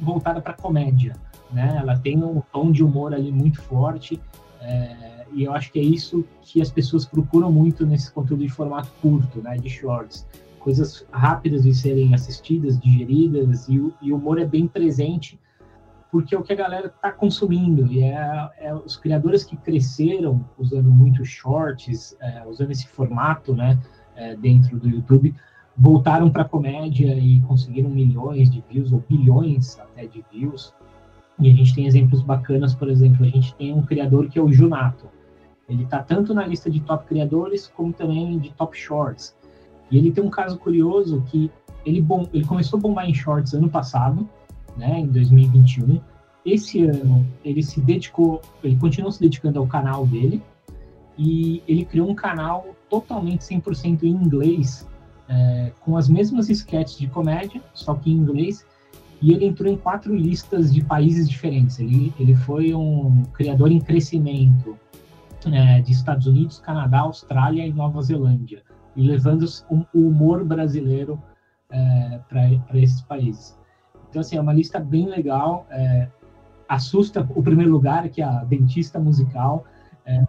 voltada 0.00 0.40
para 0.40 0.52
comédia, 0.52 1.14
né? 1.52 1.76
Ela 1.80 1.98
tem 1.98 2.22
um 2.22 2.42
tom 2.52 2.70
de 2.70 2.84
humor 2.84 3.14
ali 3.14 3.32
muito 3.32 3.60
forte, 3.62 4.20
é, 4.60 5.26
e 5.32 5.44
eu 5.44 5.52
acho 5.52 5.72
que 5.72 5.78
é 5.78 5.82
isso 5.82 6.24
que 6.42 6.60
as 6.60 6.70
pessoas 6.70 7.04
procuram 7.04 7.50
muito 7.50 7.84
nesse 7.84 8.12
conteúdo 8.12 8.42
de 8.44 8.48
formato 8.48 8.90
curto, 9.02 9.40
né? 9.40 9.56
De 9.56 9.68
shorts, 9.68 10.26
coisas 10.60 11.04
rápidas 11.10 11.62
de 11.62 11.74
serem 11.74 12.14
assistidas, 12.14 12.78
digeridas, 12.78 13.68
e 13.68 13.78
o, 13.78 13.92
e 14.02 14.12
o 14.12 14.16
humor 14.16 14.38
é 14.38 14.44
bem 14.44 14.66
presente 14.68 15.38
porque 16.16 16.34
é 16.34 16.38
o 16.38 16.42
que 16.42 16.54
a 16.54 16.56
galera 16.56 16.86
está 16.86 17.12
consumindo 17.12 17.92
e 17.92 18.02
é, 18.02 18.50
é, 18.56 18.74
os 18.74 18.96
criadores 18.96 19.44
que 19.44 19.54
cresceram 19.54 20.42
usando 20.56 20.90
muito 20.90 21.22
shorts, 21.26 22.16
é, 22.18 22.42
usando 22.46 22.70
esse 22.70 22.88
formato, 22.88 23.54
né, 23.54 23.78
é, 24.14 24.34
dentro 24.34 24.78
do 24.78 24.88
YouTube, 24.88 25.34
voltaram 25.76 26.30
para 26.30 26.40
a 26.40 26.48
comédia 26.48 27.14
e 27.18 27.42
conseguiram 27.42 27.90
milhões 27.90 28.50
de 28.50 28.64
views 28.66 28.94
ou 28.94 29.04
bilhões 29.06 29.78
até 29.78 30.06
de 30.06 30.24
views. 30.32 30.72
E 31.38 31.52
a 31.52 31.54
gente 31.54 31.74
tem 31.74 31.86
exemplos 31.86 32.22
bacanas, 32.22 32.74
por 32.74 32.88
exemplo, 32.88 33.22
a 33.22 33.28
gente 33.28 33.54
tem 33.56 33.74
um 33.74 33.82
criador 33.82 34.30
que 34.30 34.38
é 34.38 34.42
o 34.42 34.50
Junato. 34.50 35.10
Ele 35.68 35.82
está 35.82 36.02
tanto 36.02 36.32
na 36.32 36.46
lista 36.46 36.70
de 36.70 36.80
top 36.80 37.04
criadores 37.04 37.70
como 37.76 37.92
também 37.92 38.38
de 38.38 38.54
top 38.54 38.74
shorts. 38.74 39.36
E 39.90 39.98
ele 39.98 40.10
tem 40.10 40.24
um 40.24 40.30
caso 40.30 40.58
curioso 40.58 41.22
que 41.26 41.50
ele, 41.84 42.00
bom, 42.00 42.26
ele 42.32 42.46
começou 42.46 42.78
a 42.78 42.80
bombar 42.80 43.06
em 43.06 43.12
shorts 43.12 43.52
ano 43.52 43.68
passado, 43.68 44.26
né, 44.76 45.00
em 45.00 45.06
2021. 45.06 46.00
Esse 46.44 46.84
ano 46.84 47.26
ele 47.44 47.62
se 47.62 47.80
dedicou, 47.80 48.40
ele 48.62 48.76
continuou 48.76 49.10
se 49.10 49.20
dedicando 49.20 49.58
ao 49.58 49.66
canal 49.66 50.06
dele 50.06 50.42
e 51.18 51.62
ele 51.66 51.84
criou 51.84 52.08
um 52.08 52.14
canal 52.14 52.76
totalmente 52.88 53.40
100% 53.40 54.02
em 54.04 54.10
inglês, 54.10 54.86
é, 55.28 55.72
com 55.80 55.96
as 55.96 56.08
mesmas 56.08 56.48
sketches 56.48 56.98
de 56.98 57.08
comédia, 57.08 57.60
só 57.74 57.94
que 57.94 58.10
em 58.10 58.14
inglês, 58.14 58.64
e 59.20 59.32
ele 59.32 59.46
entrou 59.46 59.72
em 59.72 59.76
quatro 59.76 60.14
listas 60.14 60.72
de 60.72 60.84
países 60.84 61.28
diferentes. 61.28 61.78
Ele, 61.78 62.12
ele 62.18 62.34
foi 62.34 62.74
um 62.74 63.24
criador 63.32 63.72
em 63.72 63.80
crescimento 63.80 64.76
é, 65.46 65.80
de 65.80 65.92
Estados 65.92 66.26
Unidos, 66.26 66.58
Canadá, 66.58 67.00
Austrália 67.00 67.66
e 67.66 67.72
Nova 67.72 68.02
Zelândia, 68.02 68.62
e 68.94 69.02
levando 69.02 69.46
o, 69.70 69.84
humor 69.94 70.44
brasileiro 70.44 71.20
é, 71.70 72.20
para 72.28 72.78
esses 72.78 73.00
países. 73.02 73.58
Então, 74.08 74.20
assim, 74.20 74.36
é 74.36 74.40
uma 74.40 74.52
lista 74.52 74.78
bem 74.78 75.06
legal. 75.06 75.66
É, 75.70 76.08
assusta 76.68 77.26
o 77.34 77.42
primeiro 77.42 77.70
lugar, 77.70 78.08
que 78.08 78.22
é 78.22 78.24
a 78.24 78.44
dentista 78.44 78.98
musical. 78.98 79.64
É, 80.04 80.24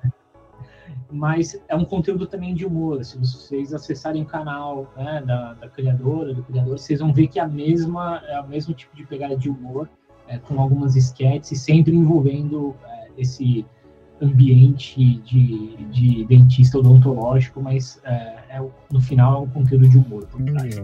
mas 1.09 1.59
é 1.67 1.75
um 1.75 1.85
conteúdo 1.85 2.25
também 2.27 2.53
de 2.53 2.65
humor. 2.65 3.03
Se 3.03 3.17
vocês 3.17 3.73
acessarem 3.73 4.23
o 4.23 4.25
canal 4.25 4.91
né, 4.95 5.23
da, 5.25 5.53
da, 5.53 5.69
criadora, 5.69 6.33
do 6.33 6.43
criador, 6.43 6.77
vocês 6.77 6.99
vão 6.99 7.13
ver 7.13 7.27
que 7.27 7.39
é 7.39 7.43
a 7.43 7.47
mesma, 7.47 8.21
é 8.27 8.39
o 8.39 8.47
mesmo 8.47 8.73
tipo 8.73 8.95
de 8.95 9.05
pegada 9.05 9.35
de 9.35 9.49
humor, 9.49 9.89
é, 10.27 10.37
com 10.37 10.59
algumas 10.59 10.95
sketches, 10.95 11.61
sempre 11.61 11.95
envolvendo 11.95 12.75
é, 12.83 13.07
esse 13.17 13.65
ambiente 14.21 15.15
de, 15.19 15.77
de, 15.91 16.25
dentista 16.25 16.79
odontológico, 16.79 17.61
mas 17.61 18.01
é, 18.03 18.39
é 18.49 18.69
no 18.91 18.99
final 18.99 19.35
é 19.35 19.39
um 19.41 19.49
conteúdo 19.49 19.87
de 19.87 19.97
humor 19.97 20.25
por 20.25 20.41
trás. 20.41 20.75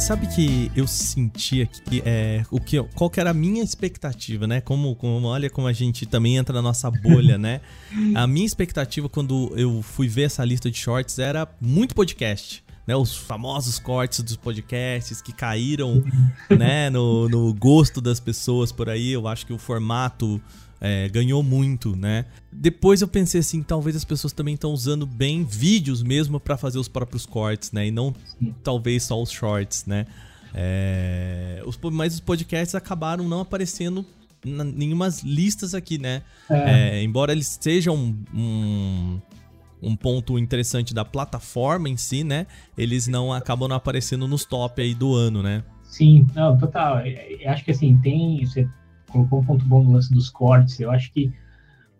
Sabe 0.00 0.26
que 0.26 0.72
eu 0.74 0.86
senti 0.86 1.60
aqui 1.60 2.02
é, 2.06 2.42
o 2.50 2.58
que, 2.58 2.82
qual 2.94 3.10
que 3.10 3.20
era 3.20 3.30
a 3.30 3.34
minha 3.34 3.62
expectativa, 3.62 4.46
né? 4.46 4.60
Como, 4.60 4.96
como 4.96 5.26
olha 5.26 5.50
como 5.50 5.66
a 5.66 5.74
gente 5.74 6.06
também 6.06 6.36
entra 6.36 6.54
na 6.54 6.62
nossa 6.62 6.90
bolha, 6.90 7.36
né? 7.36 7.60
A 8.14 8.26
minha 8.26 8.46
expectativa 8.46 9.08
quando 9.08 9.52
eu 9.56 9.82
fui 9.82 10.08
ver 10.08 10.22
essa 10.22 10.44
lista 10.44 10.70
de 10.70 10.78
shorts 10.78 11.18
era 11.18 11.46
muito 11.60 11.94
podcast. 11.94 12.64
Né, 12.86 12.96
os 12.96 13.14
famosos 13.14 13.78
cortes 13.78 14.20
dos 14.20 14.36
podcasts 14.36 15.20
que 15.20 15.32
caíram 15.32 16.02
né, 16.50 16.90
no, 16.90 17.28
no 17.28 17.54
gosto 17.54 18.00
das 18.00 18.18
pessoas 18.18 18.72
por 18.72 18.88
aí. 18.88 19.12
Eu 19.12 19.28
acho 19.28 19.46
que 19.46 19.52
o 19.52 19.58
formato 19.58 20.40
é, 20.80 21.08
ganhou 21.08 21.42
muito, 21.42 21.94
né? 21.94 22.24
Depois 22.50 23.02
eu 23.02 23.08
pensei 23.08 23.40
assim, 23.40 23.62
talvez 23.62 23.94
as 23.94 24.04
pessoas 24.04 24.32
também 24.32 24.54
estão 24.54 24.72
usando 24.72 25.06
bem 25.06 25.44
vídeos 25.44 26.02
mesmo 26.02 26.40
para 26.40 26.56
fazer 26.56 26.78
os 26.78 26.88
próprios 26.88 27.26
cortes, 27.26 27.70
né? 27.70 27.88
E 27.88 27.90
não 27.90 28.14
Sim. 28.38 28.54
talvez 28.64 29.02
só 29.02 29.20
os 29.20 29.30
shorts, 29.30 29.84
né? 29.84 30.06
É, 30.54 31.62
os, 31.66 31.78
mas 31.92 32.14
os 32.14 32.20
podcasts 32.20 32.74
acabaram 32.74 33.28
não 33.28 33.40
aparecendo 33.40 34.04
em 34.44 34.52
nenhumas 34.52 35.22
listas 35.22 35.74
aqui, 35.74 35.98
né? 35.98 36.22
É. 36.48 36.98
É, 36.98 37.02
embora 37.02 37.32
eles 37.32 37.58
sejam 37.60 37.94
um, 38.34 39.20
um, 39.82 39.94
ponto 39.94 40.38
interessante 40.38 40.94
da 40.94 41.04
plataforma 41.04 41.90
em 41.90 41.96
si, 41.96 42.24
né? 42.24 42.46
Eles 42.76 43.06
não 43.06 43.32
acabam 43.32 43.68
não 43.68 43.76
aparecendo 43.76 44.26
nos 44.26 44.46
top 44.46 44.80
aí 44.80 44.94
do 44.94 45.14
ano, 45.14 45.42
né? 45.42 45.62
Sim, 45.84 46.26
não, 46.34 46.56
total. 46.56 47.04
Eu 47.06 47.50
acho 47.50 47.64
que 47.64 47.70
assim, 47.70 47.98
tem. 47.98 48.44
Você 48.46 48.66
colocou 49.10 49.40
um 49.40 49.44
ponto 49.44 49.64
bom 49.64 49.82
no 49.82 49.92
lance 49.92 50.12
dos 50.12 50.30
cortes. 50.30 50.80
Eu 50.80 50.90
acho 50.90 51.12
que 51.12 51.32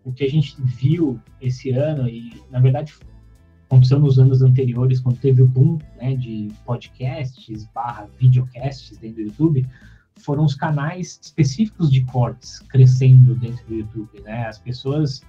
o 0.03 0.11
que 0.11 0.23
a 0.23 0.29
gente 0.29 0.55
viu 0.59 1.19
esse 1.39 1.71
ano, 1.71 2.07
e 2.07 2.41
na 2.49 2.59
verdade 2.59 2.93
aconteceu 3.67 3.99
nos 3.99 4.19
anos 4.19 4.41
anteriores, 4.41 4.99
quando 4.99 5.17
teve 5.17 5.41
o 5.41 5.47
boom 5.47 5.77
né, 5.97 6.15
de 6.15 6.49
podcasts 6.65 7.65
barra 7.73 8.09
videocasts 8.19 8.97
dentro 8.97 9.17
do 9.17 9.29
YouTube, 9.29 9.65
foram 10.17 10.43
os 10.43 10.55
canais 10.55 11.19
específicos 11.21 11.89
de 11.89 12.03
cortes 12.03 12.59
crescendo 12.59 13.33
dentro 13.35 13.65
do 13.67 13.75
YouTube. 13.75 14.21
Né? 14.21 14.45
As 14.45 14.57
pessoas 14.57 15.21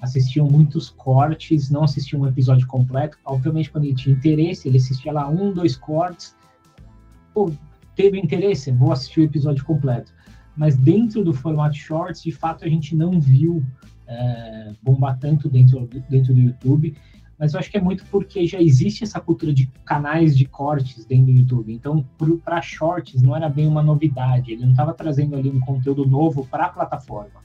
assistiam 0.00 0.48
muitos 0.48 0.90
cortes, 0.90 1.70
não 1.70 1.84
assistiam 1.84 2.22
um 2.22 2.26
episódio 2.26 2.66
completo. 2.66 3.16
Obviamente, 3.24 3.70
quando 3.70 3.84
ele 3.84 3.94
tinha 3.94 4.14
interesse, 4.14 4.68
ele 4.68 4.78
assistia 4.78 5.12
lá 5.12 5.28
um, 5.28 5.52
dois 5.52 5.76
cortes. 5.76 6.36
Pô, 7.32 7.50
teve 7.94 8.18
interesse, 8.18 8.72
vou 8.72 8.92
assistir 8.92 9.20
o 9.20 9.24
episódio 9.24 9.64
completo 9.64 10.12
mas 10.56 10.76
dentro 10.76 11.24
do 11.24 11.32
formato 11.32 11.76
shorts, 11.76 12.22
de 12.22 12.32
fato, 12.32 12.64
a 12.64 12.68
gente 12.68 12.94
não 12.94 13.20
viu 13.20 13.62
é, 14.06 14.72
bombar 14.82 15.18
tanto 15.18 15.48
dentro, 15.48 15.88
dentro 16.08 16.32
do 16.32 16.40
YouTube, 16.40 16.96
mas 17.38 17.52
eu 17.52 17.60
acho 17.60 17.70
que 17.70 17.76
é 17.76 17.80
muito 17.80 18.04
porque 18.06 18.46
já 18.46 18.60
existe 18.60 19.02
essa 19.02 19.20
cultura 19.20 19.52
de 19.52 19.66
canais 19.84 20.36
de 20.36 20.44
cortes 20.44 21.04
dentro 21.04 21.26
do 21.26 21.38
YouTube. 21.40 21.72
Então, 21.72 22.04
para 22.44 22.62
shorts, 22.62 23.20
não 23.20 23.34
era 23.34 23.48
bem 23.48 23.66
uma 23.66 23.82
novidade, 23.82 24.52
ele 24.52 24.62
não 24.62 24.70
estava 24.70 24.94
trazendo 24.94 25.34
ali 25.36 25.50
um 25.50 25.60
conteúdo 25.60 26.06
novo 26.06 26.46
para 26.46 26.66
a 26.66 26.68
plataforma. 26.68 27.42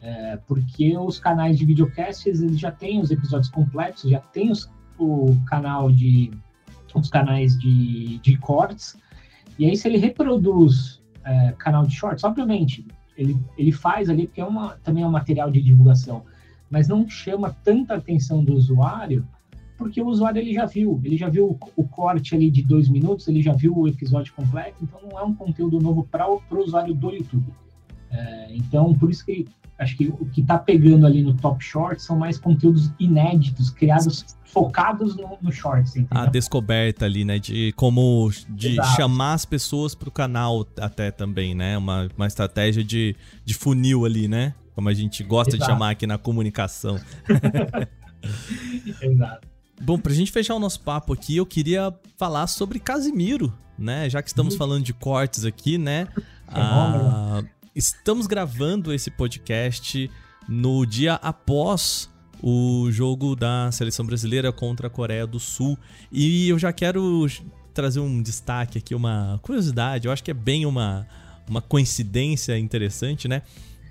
É, 0.00 0.38
porque 0.46 0.96
os 0.96 1.18
canais 1.18 1.58
de 1.58 1.66
videocasts 1.66 2.40
eles 2.40 2.60
já 2.60 2.70
têm 2.70 3.00
os 3.00 3.10
episódios 3.10 3.50
completos, 3.50 4.08
já 4.08 4.20
tem 4.20 4.52
os, 4.52 4.70
o 4.98 5.36
canal 5.46 5.90
de 5.90 6.30
os 6.94 7.10
canais 7.10 7.58
de, 7.58 8.18
de 8.20 8.38
cortes, 8.38 8.96
e 9.58 9.66
aí 9.66 9.76
se 9.76 9.86
ele 9.86 9.98
reproduz 9.98 10.95
é, 11.26 11.52
canal 11.58 11.84
de 11.84 11.94
shorts, 11.94 12.24
obviamente, 12.24 12.86
ele, 13.16 13.36
ele 13.58 13.72
faz 13.72 14.08
ali 14.08 14.26
porque 14.26 14.40
é 14.40 14.44
uma, 14.44 14.76
também 14.84 15.02
é 15.02 15.06
um 15.06 15.10
material 15.10 15.50
de 15.50 15.60
divulgação, 15.60 16.24
mas 16.70 16.88
não 16.88 17.08
chama 17.08 17.54
tanta 17.64 17.94
atenção 17.94 18.44
do 18.44 18.54
usuário 18.54 19.26
porque 19.76 20.00
o 20.00 20.06
usuário 20.06 20.40
ele 20.40 20.54
já 20.54 20.64
viu, 20.64 21.00
ele 21.04 21.16
já 21.16 21.28
viu 21.28 21.46
o, 21.46 21.58
o 21.76 21.86
corte 21.86 22.34
ali 22.34 22.50
de 22.50 22.62
dois 22.62 22.88
minutos, 22.88 23.28
ele 23.28 23.42
já 23.42 23.52
viu 23.52 23.76
o 23.76 23.86
episódio 23.86 24.32
completo, 24.32 24.76
então 24.82 24.98
não 25.02 25.18
é 25.18 25.22
um 25.22 25.34
conteúdo 25.34 25.78
novo 25.80 26.04
para 26.04 26.28
o 26.30 26.40
usuário 26.50 26.94
do 26.94 27.10
YouTube. 27.10 27.44
É, 28.10 28.48
então, 28.54 28.94
por 28.94 29.10
isso 29.10 29.24
que 29.24 29.46
acho 29.78 29.96
que 29.96 30.08
o 30.08 30.26
que 30.26 30.40
está 30.40 30.58
pegando 30.58 31.06
ali 31.06 31.22
no 31.22 31.34
Top 31.34 31.62
Shorts 31.62 32.04
são 32.04 32.16
mais 32.16 32.38
conteúdos 32.38 32.90
inéditos, 32.98 33.70
criados 33.70 34.24
focados 34.44 35.16
no, 35.16 35.36
no 35.40 35.52
Shorts. 35.52 35.96
Entendeu? 35.96 36.24
A 36.24 36.26
descoberta 36.26 37.04
ali, 37.04 37.24
né? 37.24 37.38
De 37.38 37.72
como 37.72 38.30
de 38.48 38.72
Exato. 38.72 38.96
chamar 38.96 39.34
as 39.34 39.44
pessoas 39.44 39.94
para 39.94 40.08
o 40.08 40.12
canal 40.12 40.66
até 40.80 41.10
também, 41.10 41.54
né? 41.54 41.76
Uma, 41.76 42.08
uma 42.16 42.26
estratégia 42.26 42.82
de, 42.82 43.14
de 43.44 43.54
funil 43.54 44.06
ali, 44.06 44.28
né? 44.28 44.54
Como 44.74 44.88
a 44.88 44.94
gente 44.94 45.22
gosta 45.22 45.56
Exato. 45.56 45.70
de 45.70 45.74
chamar 45.74 45.90
aqui 45.90 46.06
na 46.06 46.16
comunicação. 46.16 46.98
Exato. 49.02 49.48
Bom, 49.80 49.98
pra 49.98 50.14
gente 50.14 50.32
fechar 50.32 50.54
o 50.54 50.58
nosso 50.58 50.80
papo 50.80 51.12
aqui, 51.12 51.36
eu 51.36 51.44
queria 51.44 51.92
falar 52.16 52.46
sobre 52.46 52.78
Casimiro, 52.78 53.52
né? 53.78 54.08
Já 54.08 54.22
que 54.22 54.28
estamos 54.28 54.54
uhum. 54.54 54.58
falando 54.58 54.84
de 54.84 54.94
cortes 54.94 55.44
aqui, 55.44 55.76
né? 55.76 56.08
Ah, 56.48 57.42
Estamos 57.76 58.26
gravando 58.26 58.90
esse 58.90 59.10
podcast 59.10 60.10
no 60.48 60.86
dia 60.86 61.16
após 61.16 62.08
o 62.42 62.90
jogo 62.90 63.36
da 63.36 63.70
seleção 63.70 64.06
brasileira 64.06 64.50
contra 64.50 64.86
a 64.86 64.90
Coreia 64.90 65.26
do 65.26 65.38
Sul. 65.38 65.78
E 66.10 66.48
eu 66.48 66.58
já 66.58 66.72
quero 66.72 67.26
trazer 67.74 68.00
um 68.00 68.22
destaque 68.22 68.78
aqui, 68.78 68.94
uma 68.94 69.38
curiosidade, 69.42 70.06
eu 70.06 70.12
acho 70.12 70.24
que 70.24 70.30
é 70.30 70.34
bem 70.34 70.64
uma, 70.64 71.06
uma 71.46 71.60
coincidência 71.60 72.58
interessante, 72.58 73.28
né? 73.28 73.42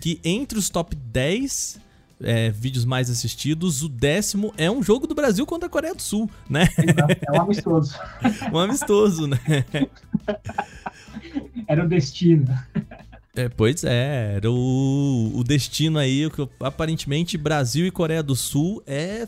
Que 0.02 0.20
entre 0.24 0.58
os 0.58 0.68
top 0.68 0.96
10 0.96 1.80
é, 2.22 2.50
vídeos 2.50 2.86
mais 2.86 3.08
assistidos, 3.08 3.84
o 3.84 3.90
décimo 3.90 4.52
é 4.58 4.70
um 4.72 4.82
jogo 4.82 5.06
do 5.06 5.14
Brasil 5.14 5.46
contra 5.46 5.68
a 5.68 5.70
Coreia 5.70 5.94
do 5.94 6.02
Sul, 6.02 6.28
né? 6.50 6.68
É 7.22 7.32
um 7.32 7.42
amistoso. 7.42 8.00
um 8.52 8.58
amistoso, 8.58 9.28
né? 9.28 9.38
Era 11.68 11.86
o 11.86 11.88
destino. 11.88 12.48
É, 13.36 13.50
pois 13.50 13.84
é, 13.84 14.36
era 14.36 14.50
o, 14.50 15.32
o 15.36 15.44
destino 15.44 16.00
aí, 16.00 16.30
que 16.30 16.48
aparentemente 16.62 17.38
Brasil 17.38 17.86
e 17.86 17.92
Coreia 17.92 18.24
do 18.24 18.36
Sul 18.36 18.82
é 18.88 19.28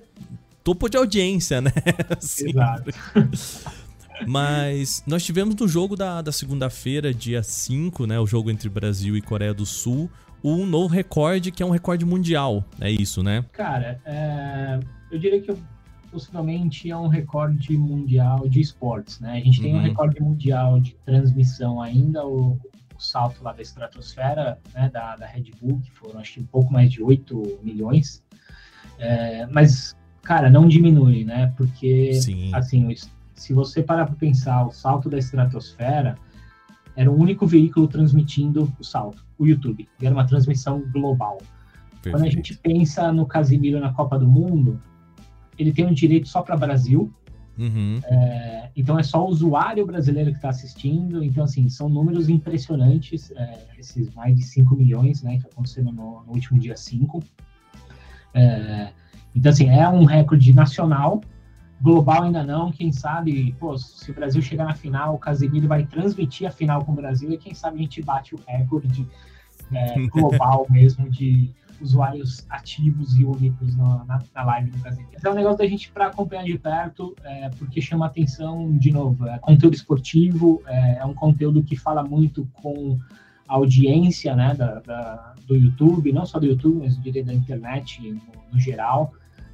topo 0.63 0.89
de 0.89 0.97
audiência, 0.97 1.61
né? 1.61 1.71
Assim. 2.17 2.49
Exato. 2.49 2.91
Mas 4.25 5.03
nós 5.05 5.23
tivemos 5.23 5.55
no 5.55 5.67
jogo 5.67 5.95
da, 5.95 6.21
da 6.21 6.31
segunda-feira, 6.31 7.13
dia 7.13 7.43
5, 7.43 8.07
né? 8.07 8.19
O 8.19 8.25
jogo 8.25 8.49
entre 8.49 8.67
Brasil 8.67 9.15
e 9.15 9.21
Coreia 9.21 9.53
do 9.53 9.65
Sul, 9.65 10.09
um 10.43 10.65
novo 10.65 10.93
recorde, 10.93 11.51
que 11.51 11.61
é 11.61 11.65
um 11.65 11.69
recorde 11.69 12.05
mundial. 12.05 12.63
É 12.79 12.89
isso, 12.89 13.21
né? 13.21 13.45
Cara, 13.51 14.01
é, 14.05 14.79
eu 15.11 15.19
diria 15.19 15.41
que 15.41 15.53
possivelmente 16.11 16.89
é 16.89 16.97
um 16.97 17.07
recorde 17.07 17.77
mundial 17.77 18.47
de 18.47 18.61
esportes, 18.61 19.19
né? 19.19 19.33
A 19.33 19.39
gente 19.39 19.61
tem 19.61 19.73
uhum. 19.73 19.79
um 19.79 19.83
recorde 19.83 20.21
mundial 20.21 20.79
de 20.79 20.95
transmissão 21.05 21.81
ainda, 21.81 22.25
o, 22.25 22.59
o 22.97 23.01
salto 23.01 23.43
lá 23.43 23.53
da 23.53 23.61
estratosfera, 23.61 24.59
né, 24.73 24.89
da, 24.89 25.15
da 25.15 25.25
Red 25.25 25.51
Bull, 25.61 25.79
que 25.81 25.91
foram 25.91 26.19
acho 26.19 26.35
que 26.35 26.39
um 26.39 26.45
pouco 26.45 26.71
mais 26.73 26.91
de 26.91 27.01
8 27.01 27.59
milhões. 27.63 28.23
É, 28.97 29.45
mas, 29.47 29.95
cara, 30.23 30.49
não 30.49 30.67
diminui, 30.67 31.23
né? 31.23 31.53
Porque, 31.55 32.13
Sim. 32.15 32.53
assim, 32.53 32.93
se 33.35 33.53
você 33.53 33.83
parar 33.83 34.05
para 34.05 34.15
pensar, 34.15 34.65
o 34.65 34.71
salto 34.71 35.09
da 35.09 35.17
estratosfera 35.17 36.17
era 36.95 37.11
o 37.11 37.15
único 37.15 37.45
veículo 37.45 37.87
transmitindo 37.87 38.73
o 38.79 38.83
salto, 38.83 39.23
o 39.37 39.45
YouTube. 39.45 39.87
Era 40.01 40.13
uma 40.13 40.25
transmissão 40.25 40.83
global. 40.91 41.37
Perfeito. 42.01 42.17
Quando 42.17 42.25
a 42.25 42.31
gente 42.31 42.57
pensa 42.57 43.11
no 43.11 43.27
Casimiro 43.27 43.79
na 43.79 43.93
Copa 43.93 44.17
do 44.17 44.27
Mundo, 44.27 44.81
ele 45.59 45.71
tem 45.71 45.85
um 45.85 45.93
direito 45.93 46.27
só 46.27 46.41
para 46.41 46.57
Brasil. 46.57 47.13
Uhum. 47.57 47.99
É, 48.05 48.69
então 48.75 48.99
é 48.99 49.03
só 49.03 49.25
o 49.25 49.29
usuário 49.29 49.85
brasileiro 49.85 50.31
que 50.31 50.37
está 50.37 50.49
assistindo. 50.49 51.23
Então, 51.23 51.43
assim, 51.43 51.67
são 51.69 51.89
números 51.89 52.29
impressionantes, 52.29 53.31
é, 53.31 53.65
esses 53.77 54.13
mais 54.13 54.35
de 54.35 54.43
5 54.43 54.75
milhões, 54.75 55.23
né, 55.23 55.37
que 55.39 55.47
aconteceram 55.47 55.91
no, 55.91 56.23
no 56.23 56.33
último 56.33 56.59
dia 56.59 56.77
5. 56.77 57.23
É, 58.33 58.89
então, 59.35 59.51
assim, 59.51 59.69
é 59.69 59.87
um 59.89 60.05
recorde 60.05 60.53
nacional 60.53 61.21
global 61.81 62.23
ainda 62.23 62.43
não, 62.43 62.71
quem 62.71 62.91
sabe, 62.91 63.55
pô, 63.59 63.77
se 63.77 64.09
o 64.09 64.13
Brasil 64.13 64.41
chegar 64.41 64.65
na 64.65 64.73
final, 64.73 65.15
o 65.15 65.19
Casemiro 65.19 65.67
vai 65.67 65.85
transmitir 65.85 66.47
a 66.47 66.51
final 66.51 66.83
com 66.83 66.91
o 66.91 66.95
Brasil 66.95 67.31
e 67.31 67.37
quem 67.37 67.53
sabe 67.53 67.77
a 67.77 67.81
gente 67.81 68.01
bate 68.01 68.33
o 68.33 68.39
recorde 68.47 69.07
é, 69.71 69.99
global 70.09 70.65
mesmo 70.69 71.09
de 71.09 71.53
usuários 71.81 72.45
ativos 72.49 73.17
e 73.17 73.23
únicos 73.23 73.75
na, 73.75 74.03
na, 74.05 74.23
na 74.33 74.43
live 74.43 74.71
do 74.71 74.79
Casemiro. 74.79 75.17
É 75.23 75.29
um 75.29 75.33
negócio 75.33 75.57
da 75.57 75.67
gente 75.67 75.91
para 75.91 76.07
acompanhar 76.07 76.43
de 76.43 76.57
perto, 76.57 77.15
é, 77.23 77.49
porque 77.57 77.81
chama 77.81 78.05
atenção, 78.05 78.77
de 78.77 78.91
novo, 78.91 79.27
é 79.27 79.37
conteúdo 79.39 79.75
esportivo, 79.75 80.61
é, 80.65 80.97
é, 80.97 81.05
um 81.05 81.13
conteúdo 81.13 81.63
que 81.63 81.75
fala 81.75 82.03
muito 82.03 82.47
com 82.53 82.97
a 83.47 83.55
audiência 83.55 84.35
né, 84.35 84.53
da, 84.55 84.79
da, 84.79 85.33
do 85.47 85.55
YouTube, 85.55 86.11
não 86.11 86.25
só 86.25 86.39
do 86.39 86.45
YouTube, 86.45 86.79
mas 86.79 86.95
eu 86.95 87.01
diria 87.01 87.23
da 87.23 87.33
internet 87.33 88.01
no, 88.01 88.21
no 88.53 88.59
geral. 88.59 89.13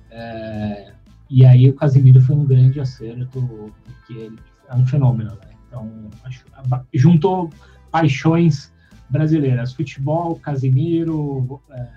É, 0.10 0.94
e 1.30 1.46
aí 1.46 1.70
o 1.70 1.74
Casemiro 1.74 2.22
foi 2.22 2.36
um 2.36 2.46
grande 2.46 2.80
acerto, 2.80 3.74
porque 3.86 4.14
ele 4.14 4.40
é 4.70 4.76
um 4.76 4.86
fenômeno, 4.86 5.32
né? 5.32 5.54
Então, 5.68 5.90
acho, 6.24 6.46
juntou 6.94 7.50
paixões 7.90 8.72
brasileiras, 9.10 9.74
futebol, 9.74 10.36
Casemiro, 10.36 11.62
é, 11.72 11.88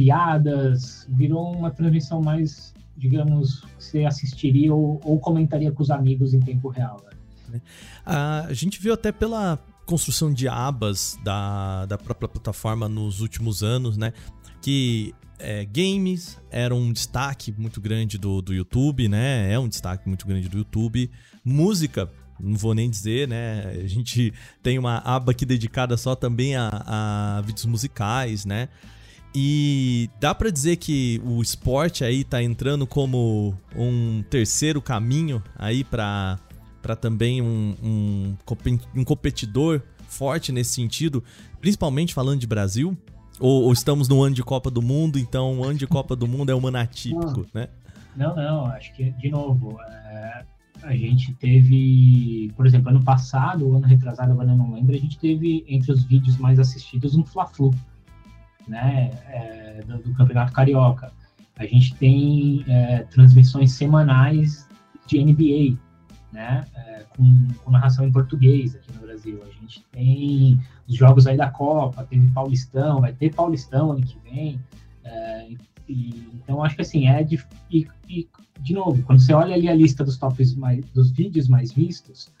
piadas, 0.00 1.06
virou 1.10 1.54
uma 1.54 1.70
transmissão 1.70 2.22
mais, 2.22 2.72
digamos, 2.96 3.60
que 3.60 3.84
você 3.84 4.04
assistiria 4.06 4.74
ou, 4.74 4.98
ou 5.04 5.18
comentaria 5.18 5.70
com 5.70 5.82
os 5.82 5.90
amigos 5.90 6.32
em 6.32 6.40
tempo 6.40 6.70
real. 6.70 7.04
Né? 7.50 7.60
A 8.06 8.48
gente 8.54 8.80
viu 8.80 8.94
até 8.94 9.12
pela 9.12 9.58
construção 9.84 10.32
de 10.32 10.48
abas 10.48 11.18
da, 11.22 11.84
da 11.84 11.98
própria 11.98 12.26
plataforma 12.26 12.88
nos 12.88 13.20
últimos 13.20 13.62
anos, 13.62 13.98
né? 13.98 14.14
Que 14.62 15.14
é, 15.38 15.66
games 15.66 16.38
era 16.50 16.74
um 16.74 16.92
destaque 16.94 17.52
muito 17.52 17.78
grande 17.78 18.16
do, 18.16 18.40
do 18.40 18.54
YouTube, 18.54 19.06
né? 19.06 19.52
É 19.52 19.58
um 19.58 19.68
destaque 19.68 20.08
muito 20.08 20.26
grande 20.26 20.48
do 20.48 20.56
YouTube. 20.56 21.10
Música, 21.44 22.10
não 22.38 22.56
vou 22.56 22.72
nem 22.72 22.88
dizer, 22.88 23.28
né? 23.28 23.64
A 23.84 23.86
gente 23.86 24.32
tem 24.62 24.78
uma 24.78 24.96
aba 24.98 25.32
aqui 25.32 25.44
dedicada 25.44 25.94
só 25.98 26.14
também 26.14 26.56
a, 26.56 26.70
a 26.86 27.42
vídeos 27.42 27.66
musicais, 27.66 28.46
né? 28.46 28.70
E 29.34 30.10
dá 30.18 30.34
para 30.34 30.50
dizer 30.50 30.76
que 30.76 31.20
o 31.24 31.40
esporte 31.40 32.02
aí 32.04 32.24
tá 32.24 32.42
entrando 32.42 32.86
como 32.86 33.54
um 33.76 34.24
terceiro 34.28 34.82
caminho 34.82 35.42
aí 35.56 35.84
para 35.84 36.38
também 37.00 37.40
um, 37.40 37.76
um, 37.82 38.36
um 38.96 39.04
competidor 39.04 39.80
forte 40.08 40.50
nesse 40.50 40.74
sentido, 40.74 41.22
principalmente 41.60 42.12
falando 42.12 42.40
de 42.40 42.46
Brasil. 42.46 42.96
Ou, 43.38 43.64
ou, 43.64 43.72
estamos 43.72 44.06
no 44.06 44.22
ano 44.22 44.34
de 44.34 44.42
Copa 44.42 44.70
do 44.70 44.82
Mundo, 44.82 45.18
então 45.18 45.60
o 45.60 45.64
ano 45.64 45.78
de 45.78 45.86
Copa 45.86 46.14
do 46.14 46.26
Mundo 46.26 46.50
é 46.50 46.54
um 46.54 46.66
ano 46.66 46.76
atípico, 46.76 47.46
não, 47.54 47.60
né? 47.60 47.68
Não, 48.14 48.36
não, 48.36 48.66
acho 48.66 48.92
que, 48.92 49.12
de 49.12 49.30
novo, 49.30 49.80
é, 49.80 50.44
a 50.82 50.94
gente 50.94 51.32
teve, 51.34 52.52
por 52.56 52.66
exemplo, 52.66 52.90
ano 52.90 53.02
passado, 53.02 53.74
ano 53.74 53.86
retrasado, 53.86 54.32
agora 54.32 54.50
eu 54.50 54.56
não 54.56 54.74
lembro, 54.74 54.94
a 54.94 54.98
gente 54.98 55.18
teve 55.18 55.64
entre 55.68 55.90
os 55.90 56.04
vídeos 56.04 56.36
mais 56.36 56.58
assistidos 56.58 57.14
um 57.14 57.24
Fla-Flu, 57.24 57.74
né, 58.68 59.10
é, 59.26 59.82
do, 59.86 59.98
do, 59.98 60.14
Campeonato 60.14 60.52
Carioca. 60.52 61.12
A 61.56 61.66
gente 61.66 61.94
tem 61.96 62.64
é, 62.66 63.02
transmissões 63.04 63.72
semanais 63.72 64.68
de 65.06 65.22
NBA, 65.22 65.78
né, 66.32 66.64
é, 66.74 67.04
com, 67.16 67.48
com 67.62 67.70
narração 67.70 68.06
em 68.06 68.12
português 68.12 68.74
aqui 68.74 68.92
no 68.92 69.00
Brasil. 69.00 69.42
A 69.42 69.60
gente 69.60 69.84
tem 69.92 70.60
os 70.88 70.96
jogos 70.96 71.26
aí 71.26 71.36
da 71.36 71.50
Copa, 71.50 72.04
teve 72.04 72.30
Paulistão, 72.32 73.00
vai 73.00 73.12
ter 73.12 73.34
Paulistão 73.34 73.92
ano 73.92 74.02
que 74.02 74.18
vem. 74.20 74.60
É, 75.04 75.48
e, 75.88 76.28
então 76.34 76.62
acho 76.62 76.76
que 76.76 76.82
assim 76.82 77.08
é 77.08 77.22
de, 77.22 77.44
e, 77.70 77.86
e, 78.08 78.28
de 78.60 78.74
novo 78.74 79.02
quando 79.02 79.20
você 79.20 79.32
olha 79.32 79.54
ali 79.54 79.68
a 79.68 79.74
lista 79.74 80.04
dos 80.04 80.16
tops 80.16 80.54
mais, 80.54 80.84
dos 80.90 81.10
vídeos 81.10 81.48
mais 81.48 81.72
vistos, 81.72 82.32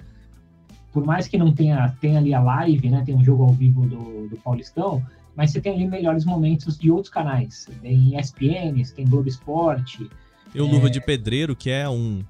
por 0.92 1.04
mais 1.04 1.26
que 1.26 1.36
não 1.36 1.52
tenha 1.52 1.88
tenha 2.00 2.18
ali 2.18 2.32
a 2.32 2.40
live, 2.40 2.88
né, 2.88 3.02
tem 3.04 3.14
um 3.14 3.24
jogo 3.24 3.44
ao 3.44 3.52
vivo 3.52 3.86
do, 3.86 4.28
do 4.28 4.36
Paulistão, 4.36 5.04
mas 5.40 5.52
você 5.52 5.60
tem 5.62 5.72
ali 5.72 5.86
melhores 5.86 6.26
momentos 6.26 6.76
de 6.76 6.90
outros 6.90 7.08
canais. 7.08 7.66
Tem 7.80 8.14
ESPN, 8.14 8.74
tem 8.94 9.08
Globo 9.08 9.26
Esporte. 9.26 10.06
E 10.54 10.60
o 10.60 10.66
é, 10.66 10.70
Luva 10.70 10.90
de 10.90 11.00
Pedreiro, 11.00 11.56
que 11.56 11.70
é 11.70 11.88
um, 11.88 12.22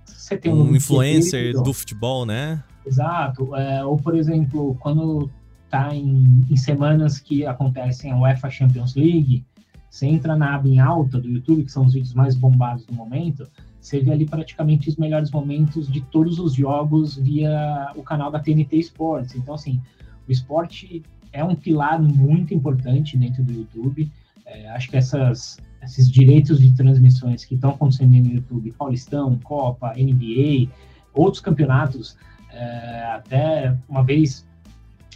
um, 0.46 0.53
um 0.53 0.77
influencer 0.77 1.61
do 1.61 1.73
futebol, 1.73 2.25
né? 2.25 2.62
Exato. 2.87 3.57
É, 3.57 3.85
ou, 3.85 3.96
por 3.96 4.16
exemplo, 4.16 4.77
quando 4.79 5.29
tá 5.68 5.92
em, 5.92 6.46
em, 6.49 6.57
semanas 6.57 7.18
que 7.18 7.44
acontecem 7.44 8.12
a 8.12 8.16
UEFA 8.16 8.49
Champions 8.49 8.94
League, 8.94 9.44
você 9.90 10.07
entra 10.07 10.37
na 10.37 10.55
aba 10.55 10.68
em 10.68 10.79
alta 10.79 11.18
do 11.18 11.29
YouTube, 11.29 11.64
que 11.64 11.73
são 11.73 11.87
os 11.87 11.94
vídeos 11.94 12.14
mais 12.14 12.37
bombados 12.37 12.87
do 12.87 12.92
momento, 12.94 13.44
você 13.81 13.99
vê 13.99 14.12
ali 14.12 14.25
praticamente 14.25 14.88
os 14.88 14.94
melhores 14.94 15.33
momentos 15.33 15.90
de 15.90 16.01
todos 16.01 16.38
os 16.38 16.55
jogos 16.55 17.16
via 17.16 17.90
o 17.96 18.05
canal 18.05 18.31
da 18.31 18.38
TNT 18.38 18.77
Sports. 18.79 19.35
Então, 19.35 19.55
assim, 19.55 19.81
o 20.29 20.31
esporte 20.31 21.03
é 21.32 21.44
um 21.44 21.54
pilar 21.54 22.00
muito 22.00 22.54
importante 22.54 23.16
dentro 23.16 23.42
do 23.42 23.52
YouTube. 23.52 24.10
É, 24.46 24.68
acho 24.70 24.88
que 24.88 24.96
essas, 24.96 25.58
esses 25.82 26.10
direitos 26.10 26.60
de 26.60 26.72
transmissões 26.74 27.44
que 27.44 27.54
estão 27.54 27.70
acontecendo 27.70 28.10
no 28.10 28.34
YouTube, 28.34 28.72
Paulistão, 28.72 29.38
Copa, 29.38 29.94
NBA, 29.96 30.70
outros 31.14 31.40
campeonatos, 31.40 32.16
é, 32.52 33.04
até 33.14 33.76
uma 33.88 34.02
vez, 34.02 34.46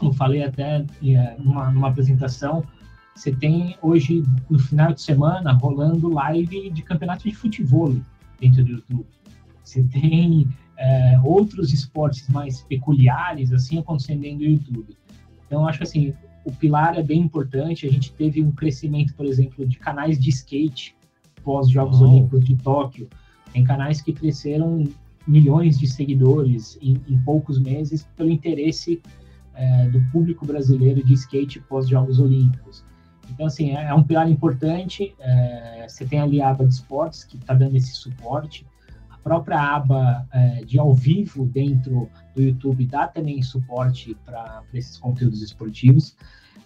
eu 0.03 0.13
falei 0.13 0.45
até 0.45 0.85
é, 1.03 1.37
numa, 1.39 1.71
numa 1.71 1.89
apresentação, 1.89 2.65
você 3.15 3.33
tem 3.33 3.77
hoje, 3.81 4.25
no 4.51 4.59
final 4.59 4.93
de 4.93 5.01
semana, 5.01 5.53
rolando 5.53 6.09
live 6.09 6.71
de 6.71 6.83
campeonato 6.83 7.29
de 7.29 7.35
futebol 7.35 7.95
dentro 8.41 8.65
do 8.65 8.73
YouTube. 8.73 9.07
Você 9.63 9.85
tem 9.85 10.49
é, 10.77 11.19
outros 11.23 11.73
esportes 11.73 12.29
mais 12.29 12.63
peculiares, 12.63 13.53
assim, 13.53 13.79
acontecendo 13.79 14.23
do 14.23 14.45
YouTube. 14.45 14.97
Então, 15.55 15.69
acho 15.69 15.85
assim, 15.85 16.13
o 16.45 16.51
pilar 16.51 16.99
é 16.99 17.03
bem 17.03 17.21
importante. 17.21 17.87
A 17.87 17.91
gente 17.91 18.13
teve 18.13 18.43
um 18.43 18.51
crescimento, 18.51 19.15
por 19.15 19.25
exemplo, 19.25 19.65
de 19.65 19.79
canais 19.79 20.19
de 20.19 20.31
skate 20.31 20.97
pós 21.45 21.69
Jogos 21.71 22.01
oh. 22.01 22.07
Olímpicos 22.07 22.45
de 22.45 22.57
Tóquio. 22.57 23.09
Tem 23.53 23.63
canais 23.63 24.01
que 24.01 24.13
cresceram 24.13 24.83
milhões 25.29 25.79
de 25.79 25.87
seguidores 25.87 26.77
em, 26.83 27.01
em 27.09 27.17
poucos 27.19 27.61
meses 27.61 28.05
pelo 28.17 28.31
interesse 28.31 29.01
é, 29.55 29.89
do 29.91 30.01
público 30.11 30.45
brasileiro 30.45 31.05
de 31.05 31.15
skate 31.15 31.61
pós 31.61 31.89
Jogos 31.89 32.19
Olímpicos. 32.19 32.85
Então, 33.31 33.47
assim, 33.47 33.77
é, 33.77 33.85
é 33.85 33.95
um 33.95 34.03
pilar 34.03 34.29
importante. 34.29 35.15
É, 35.21 35.87
você 35.89 36.05
tem 36.05 36.19
ali 36.19 36.43
a 36.43 36.51
aba 36.51 36.67
de 36.67 36.75
esportes, 36.75 37.23
que 37.23 37.37
está 37.37 37.55
dando 37.55 37.77
esse 37.77 37.93
suporte. 37.93 38.67
Própria 39.25 39.59
aba 39.59 40.29
é, 40.31 40.65
de 40.65 40.79
ao 40.79 40.95
vivo 40.95 41.47
dentro 41.47 42.11
do 42.37 42.43
YouTube 42.43 42.85
dá 42.85 43.09
também 43.09 43.43
suporte 43.43 44.15
para 44.25 44.63
esses 44.75 44.99
conteúdos 44.99 45.41
esportivos. 45.43 46.15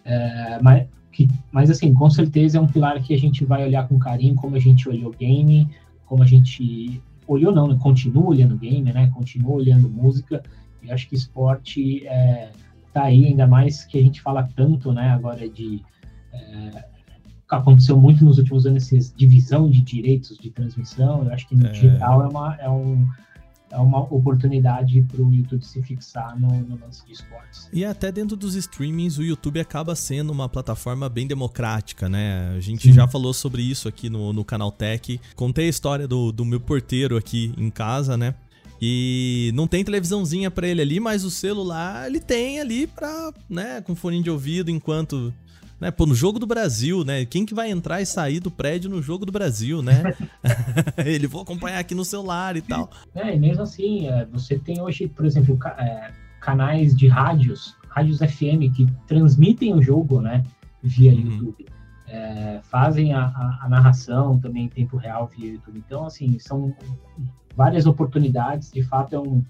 É, 0.04 0.58
mas, 0.60 0.88
que, 1.12 1.28
mas, 1.52 1.70
assim, 1.70 1.94
com 1.94 2.10
certeza 2.10 2.58
é 2.58 2.60
um 2.60 2.66
pilar 2.66 3.00
que 3.00 3.14
a 3.14 3.18
gente 3.18 3.44
vai 3.44 3.64
olhar 3.64 3.86
com 3.86 3.98
carinho, 3.98 4.34
como 4.34 4.56
a 4.56 4.60
gente 4.60 4.88
olhou 4.88 5.12
game, 5.12 5.70
como 6.04 6.22
a 6.22 6.26
gente 6.26 7.00
olhou 7.26 7.52
não, 7.52 7.68
né? 7.68 7.78
continua 7.80 8.26
olhando 8.26 8.56
game, 8.56 8.92
né? 8.92 9.08
Continua 9.14 9.52
olhando 9.52 9.88
música. 9.88 10.42
E 10.82 10.90
acho 10.90 11.08
que 11.08 11.14
esporte 11.14 12.06
é, 12.06 12.50
tá 12.92 13.04
aí, 13.04 13.26
ainda 13.26 13.46
mais 13.46 13.84
que 13.84 13.98
a 13.98 14.02
gente 14.02 14.20
fala 14.20 14.48
tanto, 14.56 14.92
né? 14.92 15.10
Agora 15.10 15.48
de 15.48 15.82
é, 16.32 16.84
aconteceu 17.48 17.96
muito 17.96 18.24
nos 18.24 18.38
últimos 18.38 18.66
anos 18.66 18.92
essa 18.92 19.12
divisão 19.16 19.70
de 19.70 19.80
direitos 19.80 20.36
de 20.38 20.50
transmissão. 20.50 21.24
Eu 21.24 21.32
acho 21.32 21.48
que 21.48 21.56
no 21.56 21.66
é. 21.66 21.70
digital 21.70 22.22
é, 22.22 22.28
uma, 22.28 22.56
é, 22.56 22.68
um, 22.70 23.08
é 23.70 23.78
uma 23.78 24.00
oportunidade 24.00 25.02
para 25.02 25.22
o 25.22 25.32
YouTube 25.32 25.64
se 25.64 25.82
fixar 25.82 26.38
no, 26.38 26.48
no, 26.48 26.78
lance 26.78 27.04
de 27.06 27.12
esportes. 27.12 27.68
E 27.72 27.84
até 27.84 28.12
dentro 28.12 28.36
dos 28.36 28.54
streamings, 28.54 29.18
o 29.18 29.22
YouTube 29.22 29.60
acaba 29.60 29.94
sendo 29.94 30.30
uma 30.30 30.48
plataforma 30.48 31.08
bem 31.08 31.26
democrática, 31.26 32.08
né? 32.08 32.54
A 32.56 32.60
gente 32.60 32.88
Sim. 32.88 32.92
já 32.92 33.08
falou 33.08 33.32
sobre 33.32 33.62
isso 33.62 33.88
aqui 33.88 34.10
no, 34.10 34.32
no 34.32 34.44
canal 34.44 34.70
Tech. 34.70 35.18
Contei 35.34 35.66
a 35.66 35.70
história 35.70 36.06
do, 36.06 36.30
do 36.30 36.44
meu 36.44 36.60
porteiro 36.60 37.16
aqui 37.16 37.52
em 37.56 37.70
casa, 37.70 38.16
né? 38.16 38.34
E 38.80 39.50
não 39.54 39.66
tem 39.66 39.84
televisãozinha 39.84 40.50
para 40.50 40.68
ele 40.68 40.80
ali, 40.80 41.00
mas 41.00 41.24
o 41.24 41.30
celular 41.30 42.06
ele 42.06 42.20
tem 42.20 42.60
ali 42.60 42.86
pra, 42.86 43.32
né, 43.50 43.80
com 43.80 43.94
fone 43.94 44.22
de 44.22 44.30
ouvido 44.30 44.70
enquanto 44.70 45.34
né? 45.80 45.90
Pô, 45.90 46.06
no 46.06 46.14
jogo 46.14 46.38
do 46.38 46.46
Brasil, 46.46 47.04
né? 47.04 47.24
Quem 47.24 47.46
que 47.46 47.54
vai 47.54 47.70
entrar 47.70 48.00
e 48.00 48.06
sair 48.06 48.40
do 48.40 48.50
prédio 48.50 48.90
no 48.90 49.00
jogo 49.00 49.24
do 49.24 49.32
Brasil, 49.32 49.82
né? 49.82 50.02
Ele 51.04 51.26
vou 51.26 51.42
acompanhar 51.42 51.78
aqui 51.78 51.94
no 51.94 52.04
celular 52.04 52.56
e 52.56 52.62
tal. 52.62 52.90
É, 53.14 53.34
e 53.34 53.38
mesmo 53.38 53.62
assim, 53.62 54.08
é, 54.08 54.24
você 54.26 54.58
tem 54.58 54.80
hoje, 54.80 55.08
por 55.08 55.24
exemplo, 55.24 55.58
é, 55.78 56.10
canais 56.40 56.96
de 56.96 57.08
rádios, 57.08 57.76
rádios 57.88 58.18
FM 58.18 58.74
que 58.74 58.86
transmitem 59.06 59.74
o 59.74 59.82
jogo, 59.82 60.20
né? 60.20 60.42
Via 60.82 61.12
uhum. 61.12 61.18
YouTube. 61.18 61.66
É, 62.06 62.60
fazem 62.62 63.12
a, 63.12 63.26
a, 63.26 63.58
a, 63.64 63.68
narração 63.68 64.38
também 64.38 64.64
em 64.64 64.68
tempo 64.68 64.96
real 64.96 65.26
via 65.26 65.52
YouTube. 65.52 65.82
Então, 65.86 66.06
assim, 66.06 66.38
são 66.38 66.74
várias 67.54 67.84
oportunidades. 67.86 68.72
De 68.72 68.82
fato, 68.82 69.14
é 69.14 69.20
um, 69.20 69.44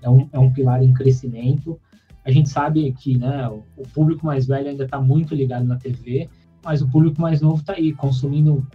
é 0.00 0.08
um, 0.08 0.28
é 0.32 0.38
um 0.38 0.52
pilar 0.52 0.82
em 0.82 0.92
crescimento. 0.92 1.80
A 2.24 2.30
gente 2.30 2.48
sabe 2.48 2.92
que 2.92 3.18
né, 3.18 3.48
o 3.48 3.82
público 3.92 4.24
mais 4.24 4.46
velho 4.46 4.68
ainda 4.68 4.84
está 4.84 5.00
muito 5.00 5.34
ligado 5.34 5.64
na 5.64 5.76
TV, 5.76 6.28
mas 6.64 6.80
o 6.80 6.88
público 6.88 7.20
mais 7.20 7.40
novo 7.40 7.60
está 7.60 7.74
aí 7.74 7.92
consumindo 7.92 8.66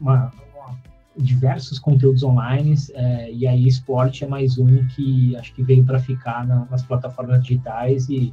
uma, 0.00 0.30
uma, 0.54 0.78
diversos 1.16 1.78
conteúdos 1.78 2.22
online 2.22 2.74
é, 2.94 3.32
e 3.32 3.46
aí 3.46 3.66
esporte 3.66 4.24
é 4.24 4.28
mais 4.28 4.58
um 4.58 4.86
que 4.88 5.34
acho 5.36 5.52
que 5.54 5.62
veio 5.62 5.84
para 5.84 5.98
ficar 5.98 6.46
na, 6.46 6.64
nas 6.66 6.82
plataformas 6.82 7.42
digitais 7.42 8.08
e 8.08 8.32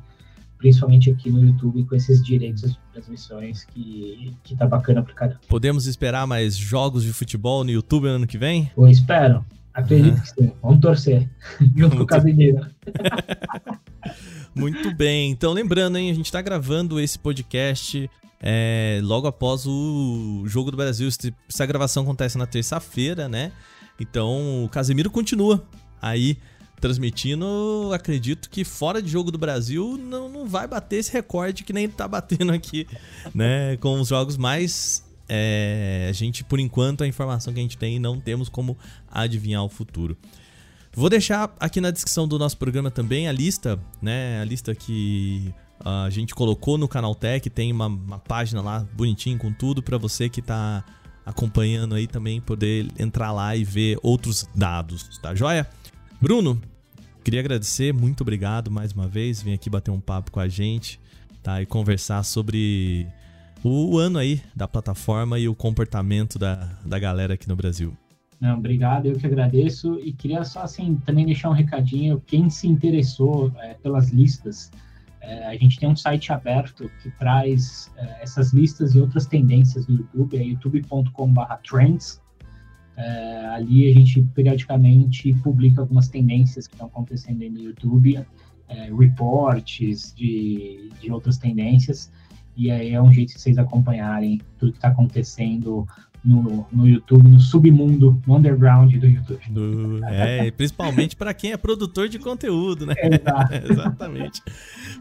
principalmente 0.59 1.09
aqui 1.09 1.31
no 1.31 1.43
YouTube 1.43 1.85
com 1.85 1.95
esses 1.95 2.23
direitos 2.23 2.73
de 2.73 2.79
transmissões 2.91 3.63
que, 3.63 4.35
que 4.43 4.55
tá 4.55 4.67
bacana 4.67 5.01
para 5.01 5.13
caramba. 5.13 5.39
Podemos 5.47 5.87
esperar 5.87 6.27
mais 6.27 6.55
jogos 6.55 7.03
de 7.03 7.13
futebol 7.13 7.63
no 7.63 7.71
YouTube 7.71 8.07
ano 8.07 8.27
que 8.27 8.37
vem? 8.37 8.69
Eu 8.77 8.87
espero. 8.87 9.43
Acredito 9.79 10.15
uhum. 10.15 10.21
que 10.21 10.29
sim. 10.29 10.51
Vamos 10.61 10.79
torcer. 10.81 11.29
Junto 11.75 11.97
com 11.97 12.03
o 12.03 12.07
Casemiro. 12.07 12.65
Muito 14.53 14.93
bem. 14.93 15.31
Então, 15.31 15.53
lembrando, 15.53 15.97
hein, 15.97 16.11
a 16.11 16.13
gente 16.13 16.25
está 16.25 16.41
gravando 16.41 16.99
esse 16.99 17.17
podcast 17.17 18.09
é, 18.41 18.99
logo 19.03 19.27
após 19.27 19.65
o 19.65 20.43
Jogo 20.45 20.71
do 20.71 20.77
Brasil. 20.77 21.07
Essa 21.47 21.65
gravação 21.65 22.03
acontece 22.03 22.37
na 22.37 22.45
terça-feira, 22.45 23.29
né? 23.29 23.51
Então, 23.99 24.65
o 24.65 24.69
Casemiro 24.69 25.09
continua 25.09 25.63
aí 26.01 26.37
transmitindo. 26.81 27.91
Acredito 27.93 28.49
que 28.49 28.63
fora 28.65 29.01
de 29.01 29.09
Jogo 29.09 29.31
do 29.31 29.37
Brasil 29.37 29.97
não, 29.97 30.27
não 30.27 30.45
vai 30.45 30.67
bater 30.67 30.97
esse 30.97 31.11
recorde 31.11 31.63
que 31.63 31.71
nem 31.71 31.87
tá 31.87 32.07
batendo 32.07 32.51
aqui, 32.51 32.87
né? 33.33 33.77
Com 33.77 33.99
os 33.99 34.09
jogos 34.09 34.35
mais 34.35 35.08
é, 35.29 36.07
a 36.09 36.13
gente, 36.13 36.43
por 36.43 36.59
enquanto, 36.59 37.03
a 37.03 37.07
informação 37.07 37.53
que 37.53 37.59
a 37.59 37.61
gente 37.61 37.77
tem, 37.77 37.99
não 37.99 38.19
temos 38.19 38.49
como 38.49 38.77
adivinhar 39.09 39.63
o 39.63 39.69
futuro. 39.69 40.17
Vou 40.91 41.09
deixar 41.09 41.55
aqui 41.59 41.79
na 41.79 41.91
descrição 41.91 42.27
do 42.27 42.39
nosso 42.39 42.57
programa 42.57 42.89
também 42.89 43.27
a 43.27 43.31
lista, 43.31 43.79
né? 44.01 44.41
A 44.41 44.43
lista 44.43 44.73
que 44.73 45.53
a 45.79 46.09
gente 46.09 46.35
colocou 46.35 46.77
no 46.77 46.87
Canal 46.87 47.15
Tech, 47.15 47.49
tem 47.49 47.71
uma, 47.71 47.87
uma 47.87 48.19
página 48.19 48.61
lá 48.61 48.85
bonitinho 48.93 49.37
com 49.37 49.51
tudo 49.53 49.81
para 49.81 49.97
você 49.97 50.27
que 50.27 50.39
está 50.41 50.83
acompanhando 51.25 51.95
aí 51.95 52.07
também 52.07 52.41
poder 52.41 52.87
entrar 52.97 53.31
lá 53.31 53.55
e 53.55 53.63
ver 53.63 53.97
outros 54.01 54.47
dados, 54.55 55.17
tá 55.19 55.35
joia? 55.35 55.69
Bruno, 56.19 56.59
queria 57.23 57.39
agradecer, 57.39 57.93
muito 57.93 58.21
obrigado 58.21 58.69
mais 58.71 58.91
uma 58.91 59.07
vez, 59.07 59.41
vem 59.41 59.53
aqui 59.53 59.69
bater 59.69 59.91
um 59.91 60.01
papo 60.01 60.31
com 60.31 60.39
a 60.39 60.47
gente, 60.47 60.99
tá? 61.41 61.61
E 61.61 61.65
conversar 61.65 62.23
sobre 62.23 63.07
o 63.63 63.97
ano 63.97 64.17
aí 64.17 64.41
da 64.55 64.67
plataforma 64.67 65.37
e 65.39 65.47
o 65.47 65.55
comportamento 65.55 66.39
da, 66.39 66.77
da 66.85 66.99
galera 66.99 67.33
aqui 67.33 67.47
no 67.47 67.55
Brasil. 67.55 67.93
Não, 68.39 68.57
obrigado, 68.57 69.07
eu 69.07 69.17
que 69.17 69.25
agradeço 69.25 69.99
e 69.99 70.13
queria 70.13 70.45
só 70.45 70.61
assim 70.61 70.95
também 71.05 71.25
deixar 71.25 71.49
um 71.49 71.53
recadinho, 71.53 72.23
quem 72.25 72.49
se 72.49 72.67
interessou 72.67 73.51
é, 73.57 73.73
pelas 73.73 74.11
listas, 74.11 74.71
é, 75.21 75.45
a 75.45 75.55
gente 75.55 75.77
tem 75.77 75.89
um 75.89 75.95
site 75.95 76.31
aberto 76.31 76.89
que 77.01 77.11
traz 77.11 77.91
é, 77.97 78.23
essas 78.23 78.53
listas 78.53 78.95
e 78.95 78.99
outras 78.99 79.25
tendências 79.25 79.85
do 79.85 79.93
YouTube, 79.93 80.37
é 80.37 80.43
youtube.com/trends. 80.43 82.21
É, 82.95 83.45
ali 83.47 83.89
a 83.89 83.93
gente 83.93 84.21
periodicamente 84.33 85.33
publica 85.35 85.81
algumas 85.81 86.07
tendências 86.07 86.67
que 86.67 86.73
estão 86.73 86.87
acontecendo 86.87 87.39
no 87.49 87.59
YouTube, 87.59 88.25
é, 88.67 88.93
reports 88.93 90.13
de, 90.15 90.89
de 91.01 91.11
outras 91.11 91.37
tendências. 91.37 92.11
E 92.55 92.69
aí 92.71 92.93
é 92.93 93.01
um 93.01 93.11
jeito 93.11 93.33
de 93.33 93.39
vocês 93.39 93.57
acompanharem 93.57 94.41
tudo 94.57 94.71
que 94.71 94.77
está 94.77 94.89
acontecendo 94.89 95.87
no, 96.23 96.67
no 96.71 96.87
YouTube, 96.87 97.27
no 97.27 97.39
submundo, 97.39 98.21
no 98.27 98.35
underground 98.35 98.93
do 98.95 99.07
YouTube. 99.07 99.41
Do, 99.49 100.05
é, 100.05 100.51
principalmente 100.51 101.15
para 101.15 101.33
quem 101.33 101.51
é 101.51 101.57
produtor 101.57 102.09
de 102.09 102.19
conteúdo, 102.19 102.85
né? 102.85 102.93
Exatamente. 103.69 104.41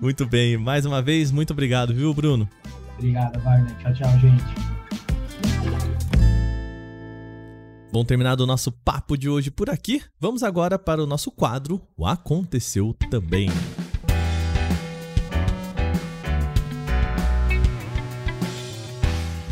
Muito 0.01 0.27
bem. 0.27 0.57
Mais 0.57 0.87
uma 0.87 1.03
vez, 1.03 1.31
muito 1.31 1.53
obrigado, 1.53 1.95
viu, 1.95 2.15
Bruno? 2.15 2.49
Obrigado, 2.97 3.39
Wagner. 3.41 3.77
Tchau, 3.79 3.93
tchau, 3.95 4.19
gente. 4.21 4.45
Bom, 7.91 8.05
terminado 8.05 8.45
o 8.45 8.47
nosso 8.47 8.71
papo 8.71 9.17
de 9.17 9.29
hoje 9.29 9.51
por 9.51 9.71
aqui, 9.71 10.03
vamos 10.21 10.43
agora 10.43 10.79
para 10.79 11.03
o 11.03 11.07
nosso 11.07 11.31
quadro 11.31 11.81
O 11.97 12.07
Aconteceu 12.07 12.95
Também. 13.11 13.49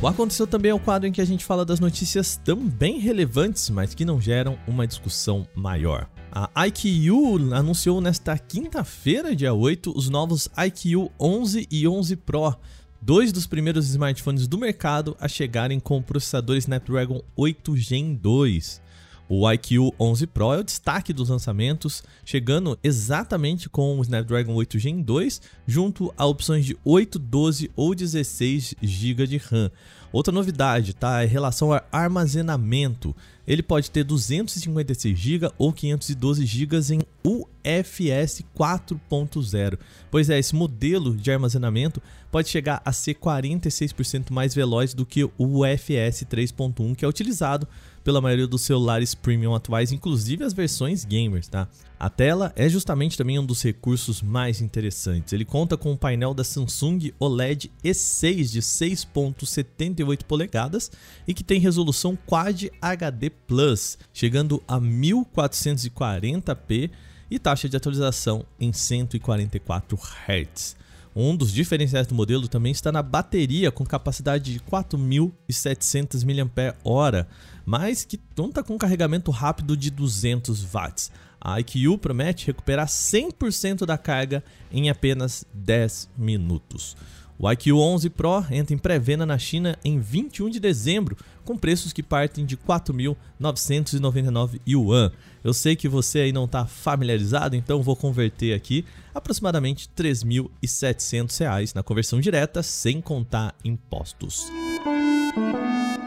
O 0.03 0.07
Aconteceu 0.07 0.47
também 0.47 0.71
é 0.71 0.75
o 0.75 0.79
quadro 0.79 1.09
em 1.09 1.13
que 1.13 1.23
a 1.23 1.25
gente 1.25 1.43
fala 1.43 1.65
das 1.65 1.81
notícias 1.81 2.37
também 2.45 2.99
relevantes, 2.99 3.71
mas 3.71 3.95
que 3.95 4.05
não 4.05 4.21
geram 4.21 4.59
uma 4.69 4.87
discussão 4.87 5.49
maior. 5.55 6.07
A 6.31 6.67
IQ 6.67 7.09
anunciou 7.55 7.99
nesta 8.03 8.37
quinta-feira, 8.37 9.35
dia 9.35 9.55
8, 9.55 9.97
os 9.97 10.11
novos 10.11 10.51
IQ 10.55 11.11
11 11.19 11.67
e 11.71 11.89
11 11.89 12.15
Pro, 12.17 12.55
dois 13.01 13.33
dos 13.33 13.47
primeiros 13.47 13.89
smartphones 13.89 14.47
do 14.47 14.59
mercado 14.59 15.17
a 15.19 15.29
chegarem 15.29 15.81
com 15.81 15.97
o 15.97 16.03
processador 16.03 16.57
Snapdragon 16.59 17.23
8 17.35 17.75
Gen 17.79 18.15
2. 18.17 18.83
O 19.29 19.51
iQ 19.51 19.93
11 19.99 20.27
Pro 20.29 20.53
é 20.53 20.59
o 20.59 20.65
destaque 20.65 21.13
dos 21.13 21.29
lançamentos, 21.29 22.03
chegando 22.25 22.79
exatamente 22.83 23.69
com 23.69 23.99
o 23.99 24.03
Snapdragon 24.03 24.55
8 24.55 24.79
Gen 24.79 25.03
2, 25.03 25.41
junto 25.67 26.15
a 26.17 26.25
opções 26.27 26.65
de 26.65 26.77
8, 26.85 27.19
12 27.19 27.71
ou 27.75 27.95
16 27.95 28.77
GB 28.81 29.27
de 29.27 29.37
RAM. 29.39 29.71
Outra 30.13 30.33
novidade, 30.33 30.95
tá? 30.95 31.23
É 31.23 31.27
em 31.27 31.29
relação 31.29 31.73
ao 31.73 31.85
armazenamento. 31.91 33.15
Ele 33.47 33.63
pode 33.63 33.91
ter 33.91 34.05
256 34.05 35.19
GB 35.19 35.51
ou 35.59 35.73
512 35.73 36.47
GB 36.47 36.77
em 36.95 37.01
UFS 37.25 38.43
4.0. 38.57 39.79
Pois 40.11 40.31
é, 40.31 40.39
esse 40.39 40.55
modelo 40.55 41.15
de 41.17 41.31
armazenamento 41.31 42.01
pode 42.31 42.49
chegar 42.49 42.81
a 42.85 42.93
ser 42.93 43.15
46% 43.15 44.31
mais 44.31 44.55
veloz 44.55 44.95
do 44.95 45.05
que 45.05 45.25
o 45.25 45.33
UFS 45.39 46.25
3.1 46.25 46.95
que 46.95 47.05
é 47.05 47.09
utilizado 47.09 47.69
pela 48.07 48.21
maioria 48.21 48.47
dos 48.47 48.63
celulares 48.63 49.17
premium 49.17 49.53
atuais, 49.53 49.91
inclusive 49.91 50.45
as 50.45 50.53
versões 50.53 51.05
gamers, 51.05 51.49
tá? 51.49 51.67
A 51.99 52.09
tela 52.09 52.53
é 52.55 52.69
justamente 52.69 53.19
também 53.19 53.37
um 53.37 53.45
dos 53.45 53.65
recursos 53.65 54.23
mais 54.23 54.61
interessantes. 54.61 55.33
Ele 55.33 55.45
conta 55.45 55.77
com 55.77 55.91
um 55.91 55.97
painel 55.97 56.33
da 56.33 56.45
Samsung 56.45 57.13
OLED 57.19 57.69
E6 57.85 58.53
de 58.53 58.63
6.78 58.63 60.23
polegadas 60.23 60.89
e 61.27 61.35
que 61.35 61.43
tem 61.43 61.59
resolução 61.59 62.17
Quad 62.25 62.71
HD 62.81 63.29
Plus, 63.29 63.99
chegando 64.15 64.63
a 64.69 64.81
1440p 64.81 66.93
e 67.29 67.41
taxa 67.41 67.69
de 67.69 67.77
atualização 67.77 68.47
em 68.61 68.73
144 68.73 69.99
Hz. 69.99 70.77
Um 71.19 71.35
dos 71.35 71.51
diferenciais 71.51 72.07
do 72.07 72.15
modelo 72.15 72.47
também 72.47 72.73
está 72.73 72.93
na 72.93 73.03
bateria 73.03 73.73
com 73.73 73.87
capacidade 73.87 74.53
de 74.53 74.61
4.700 74.61 76.27
mAh, 76.27 77.27
mas 77.65 78.05
que 78.05 78.21
conta 78.37 78.63
com 78.63 78.77
carregamento 78.77 79.31
rápido 79.31 79.75
de 79.75 79.91
200 79.91 80.63
watts. 80.65 81.11
A 81.41 81.59
IQ 81.59 81.97
promete 81.97 82.47
recuperar 82.47 82.87
100% 82.87 83.87
da 83.87 83.97
carga 83.97 84.45
em 84.71 84.91
apenas 84.91 85.47
10 85.55 86.11
minutos. 86.19 86.95
O 87.39 87.51
IQ 87.51 87.73
11 87.73 88.11
Pro 88.11 88.45
entra 88.51 88.75
em 88.75 88.79
pré-venda 88.79 89.25
na 89.25 89.39
China 89.39 89.79
em 89.83 89.99
21 89.99 90.51
de 90.51 90.61
dezembro, 90.61 91.17
com 91.47 91.57
preços 91.57 91.95
que 91.95 92.03
partem 92.03 92.45
de 92.45 92.59
4.999 92.59 94.61
yuan. 94.67 95.11
Eu 95.47 95.55
sei 95.55 95.77
que 95.77 95.89
você 95.89 96.19
aí 96.19 96.33
não 96.33 96.47
está 96.47 96.67
familiarizado, 96.67 97.55
então 97.55 97.81
vou 97.81 97.95
converter 97.95 98.53
aqui 98.53 98.85
aproximadamente 99.15 99.89
R$ 99.97 100.11
3.700 100.11 101.73
na 101.73 101.85
conversão 101.85 102.21
direta, 102.21 102.65
sem 102.65 103.01
contar 103.01 103.55
impostos. 103.65 104.49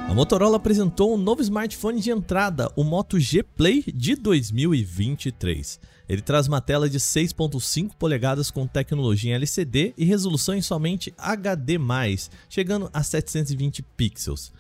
A 0.09 0.13
Motorola 0.13 0.57
apresentou 0.57 1.13
um 1.13 1.17
novo 1.17 1.41
smartphone 1.41 2.01
de 2.01 2.11
entrada, 2.11 2.69
o 2.75 2.83
Moto 2.83 3.17
G 3.17 3.41
Play 3.41 3.85
de 3.95 4.17
2023. 4.17 5.79
Ele 6.09 6.21
traz 6.21 6.45
uma 6.45 6.59
tela 6.59 6.89
de 6.89 6.99
6.5 6.99 7.91
polegadas 7.97 8.51
com 8.51 8.67
tecnologia 8.67 9.31
em 9.31 9.35
LCD 9.35 9.93
e 9.97 10.03
resolução 10.03 10.53
em 10.53 10.61
somente 10.61 11.13
HD+, 11.17 11.79
chegando 12.49 12.89
a 12.91 13.01
720 13.01 13.83
pixels. 13.95 14.51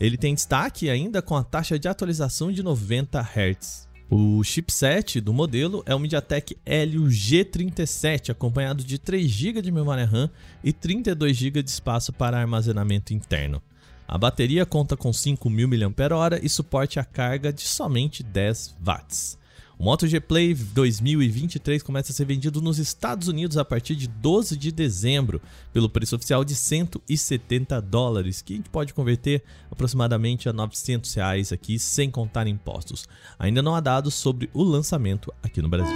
Ele 0.00 0.16
tem 0.16 0.34
destaque 0.34 0.90
ainda 0.90 1.22
com 1.22 1.36
a 1.36 1.44
taxa 1.44 1.78
de 1.78 1.86
atualização 1.86 2.50
de 2.50 2.60
90 2.60 3.20
Hz. 3.20 3.86
O 4.08 4.42
chipset 4.44 5.20
do 5.20 5.32
modelo 5.32 5.82
é 5.84 5.92
o 5.92 5.98
MediaTek 5.98 6.56
Helio 6.64 7.06
G37, 7.06 8.30
acompanhado 8.30 8.84
de 8.84 9.00
3 9.00 9.28
GB 9.28 9.60
de 9.60 9.72
memória 9.72 10.04
RAM 10.04 10.30
e 10.62 10.72
32 10.72 11.36
GB 11.36 11.60
de 11.60 11.70
espaço 11.70 12.12
para 12.12 12.38
armazenamento 12.38 13.12
interno. 13.12 13.60
A 14.06 14.16
bateria 14.16 14.64
conta 14.64 14.96
com 14.96 15.10
5.000 15.10 15.88
mAh 15.88 16.38
e 16.40 16.48
suporte 16.48 17.00
a 17.00 17.04
carga 17.04 17.52
de 17.52 17.62
somente 17.62 18.22
10 18.22 18.76
watts. 18.80 19.36
O 19.78 19.84
Moto 19.84 20.06
G 20.06 20.18
Play 20.20 20.54
2023 20.54 21.82
começa 21.82 22.10
a 22.10 22.14
ser 22.14 22.24
vendido 22.24 22.62
nos 22.62 22.78
Estados 22.78 23.28
Unidos 23.28 23.58
a 23.58 23.64
partir 23.64 23.94
de 23.94 24.08
12 24.08 24.56
de 24.56 24.72
dezembro, 24.72 25.40
pelo 25.70 25.90
preço 25.90 26.16
oficial 26.16 26.42
de 26.46 26.54
170 26.54 27.82
dólares, 27.82 28.40
que 28.40 28.54
a 28.54 28.56
gente 28.56 28.70
pode 28.70 28.94
converter 28.94 29.44
aproximadamente 29.70 30.48
a 30.48 30.52
900 30.52 31.12
reais 31.12 31.52
aqui, 31.52 31.78
sem 31.78 32.10
contar 32.10 32.46
impostos. 32.46 33.06
Ainda 33.38 33.60
não 33.60 33.74
há 33.74 33.80
dados 33.80 34.14
sobre 34.14 34.48
o 34.54 34.62
lançamento 34.62 35.30
aqui 35.42 35.60
no 35.60 35.68
Brasil. 35.68 35.94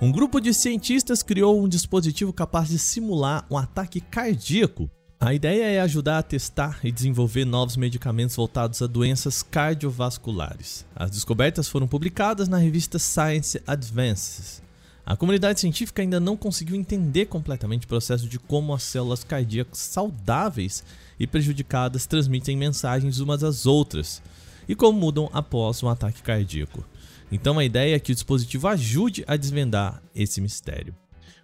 Um 0.00 0.12
grupo 0.12 0.40
de 0.40 0.54
cientistas 0.54 1.20
criou 1.20 1.60
um 1.60 1.68
dispositivo 1.68 2.32
capaz 2.32 2.68
de 2.68 2.78
simular 2.78 3.44
um 3.50 3.56
ataque 3.56 4.00
cardíaco 4.00 4.88
a 5.24 5.32
ideia 5.32 5.66
é 5.66 5.80
ajudar 5.80 6.18
a 6.18 6.22
testar 6.22 6.80
e 6.82 6.90
desenvolver 6.90 7.44
novos 7.44 7.76
medicamentos 7.76 8.34
voltados 8.34 8.82
a 8.82 8.88
doenças 8.88 9.40
cardiovasculares. 9.40 10.84
As 10.96 11.12
descobertas 11.12 11.68
foram 11.68 11.86
publicadas 11.86 12.48
na 12.48 12.58
revista 12.58 12.98
Science 12.98 13.62
Advances. 13.64 14.60
A 15.06 15.14
comunidade 15.14 15.60
científica 15.60 16.02
ainda 16.02 16.18
não 16.18 16.36
conseguiu 16.36 16.74
entender 16.74 17.26
completamente 17.26 17.84
o 17.84 17.88
processo 17.88 18.28
de 18.28 18.36
como 18.36 18.74
as 18.74 18.82
células 18.82 19.22
cardíacas 19.22 19.78
saudáveis 19.78 20.82
e 21.20 21.24
prejudicadas 21.24 22.04
transmitem 22.04 22.56
mensagens 22.56 23.20
umas 23.20 23.44
às 23.44 23.64
outras 23.64 24.20
e 24.68 24.74
como 24.74 24.98
mudam 24.98 25.30
após 25.32 25.84
um 25.84 25.88
ataque 25.88 26.20
cardíaco. 26.20 26.84
Então 27.30 27.60
a 27.60 27.64
ideia 27.64 27.94
é 27.94 28.00
que 28.00 28.10
o 28.10 28.14
dispositivo 28.14 28.66
ajude 28.66 29.22
a 29.28 29.36
desvendar 29.36 30.02
esse 30.16 30.40
mistério. 30.40 30.96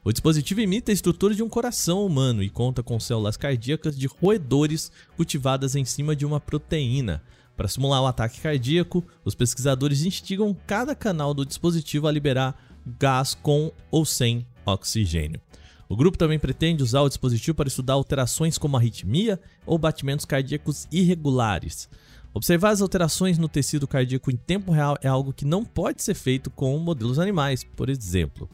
O 0.05 0.13
dispositivo 0.13 0.61
imita 0.61 0.93
a 0.93 0.95
estrutura 0.95 1.35
de 1.35 1.43
um 1.43 1.49
coração 1.49 2.07
humano 2.07 2.43
e 2.43 2.49
conta 2.49 2.83
com 2.83 3.01
células 3.01 3.37
cardíacas 3.37 3.99
de 3.99 4.07
roedores 4.07 4.93
cultivadas 5.17 5.75
em 5.75 5.85
cima 5.85 6.15
de 6.15 6.25
uma 6.25 6.41
proteína. 6.41 7.23
Para 7.57 7.69
simular 7.69 8.01
o 8.03 8.07
ataque 8.07 8.41
cardíaco, 8.41 9.05
os 9.25 9.35
pesquisadores 9.35 10.05
instigam 10.05 10.57
cada 10.67 10.95
canal 10.95 11.35
do 11.35 11.45
dispositivo 11.45 12.07
a 12.07 12.13
liberar 12.13 12.57
gás 12.99 13.35
com 13.35 13.73
ou 13.91 14.05
sem 14.05 14.47
oxigênio. 14.65 15.41
O 15.89 15.97
grupo 15.97 16.17
também 16.17 16.39
pretende 16.39 16.83
usar 16.83 17.01
o 17.01 17.09
dispositivo 17.09 17.57
para 17.57 17.69
estudar 17.69 17.95
alterações 17.95 18.59
como 18.59 18.77
arritmia 18.77 19.41
ou 19.67 19.79
batimentos 19.79 20.25
cardíacos 20.25 20.87
irregulares. 20.93 21.89
Observar 22.33 22.71
as 22.71 22.81
alterações 22.81 23.39
no 23.39 23.49
tecido 23.49 23.89
cardíaco 23.89 24.31
em 24.31 24.37
tempo 24.37 24.71
real 24.71 24.97
é 25.03 25.09
algo 25.09 25.33
que 25.33 25.45
não 25.45 25.65
pode 25.65 26.03
ser 26.03 26.15
feito 26.15 26.51
com 26.51 26.79
modelos 26.79 27.19
animais, 27.19 27.65
por 27.65 27.89
exemplo. 27.89 28.49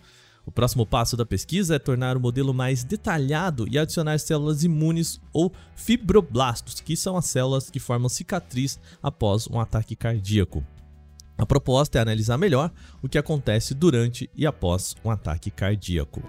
O 0.46 0.52
próximo 0.52 0.84
passo 0.84 1.16
da 1.16 1.24
pesquisa 1.24 1.76
é 1.76 1.78
tornar 1.78 2.16
o 2.16 2.20
modelo 2.20 2.52
mais 2.52 2.84
detalhado 2.84 3.66
e 3.70 3.78
adicionar 3.78 4.18
células 4.18 4.62
imunes 4.62 5.20
ou 5.32 5.52
fibroblastos, 5.74 6.80
que 6.80 6.96
são 6.96 7.16
as 7.16 7.26
células 7.26 7.70
que 7.70 7.80
formam 7.80 8.08
cicatriz 8.08 8.78
após 9.02 9.48
um 9.48 9.58
ataque 9.58 9.96
cardíaco. 9.96 10.62
A 11.36 11.46
proposta 11.46 11.98
é 11.98 12.02
analisar 12.02 12.38
melhor 12.38 12.70
o 13.02 13.08
que 13.08 13.18
acontece 13.18 13.74
durante 13.74 14.30
e 14.36 14.46
após 14.46 14.94
um 15.04 15.10
ataque 15.10 15.50
cardíaco. 15.50 16.22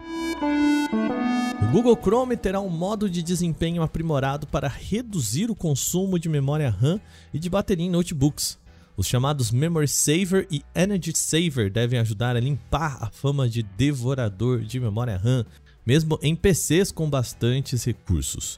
O 1.62 1.72
Google 1.72 1.98
Chrome 2.02 2.38
terá 2.38 2.60
um 2.60 2.70
modo 2.70 3.10
de 3.10 3.22
desempenho 3.22 3.84
aprimorado 3.84 4.48
para 4.48 4.68
reduzir 4.68 5.52
o 5.52 5.56
consumo 5.56 6.18
de 6.18 6.30
memória 6.30 6.70
RAM 6.70 7.00
e 7.34 7.40
de 7.40 7.50
bateria 7.50 7.86
em 7.86 7.90
notebooks. 7.90 8.58
Os 8.98 9.08
chamados 9.08 9.52
Memory 9.52 9.90
Saver 9.90 10.48
e 10.50 10.64
Energy 10.74 11.12
Saver 11.14 11.70
devem 11.70 12.00
ajudar 12.00 12.38
a 12.38 12.40
limpar 12.40 12.98
a 13.02 13.10
fama 13.10 13.50
de 13.50 13.62
devorador 13.62 14.62
de 14.62 14.80
memória 14.80 15.18
RAM, 15.18 15.46
mesmo 15.86 16.18
em 16.22 16.34
PCs 16.34 16.94
com 16.94 17.10
bastantes 17.10 17.84
recursos. 17.84 18.58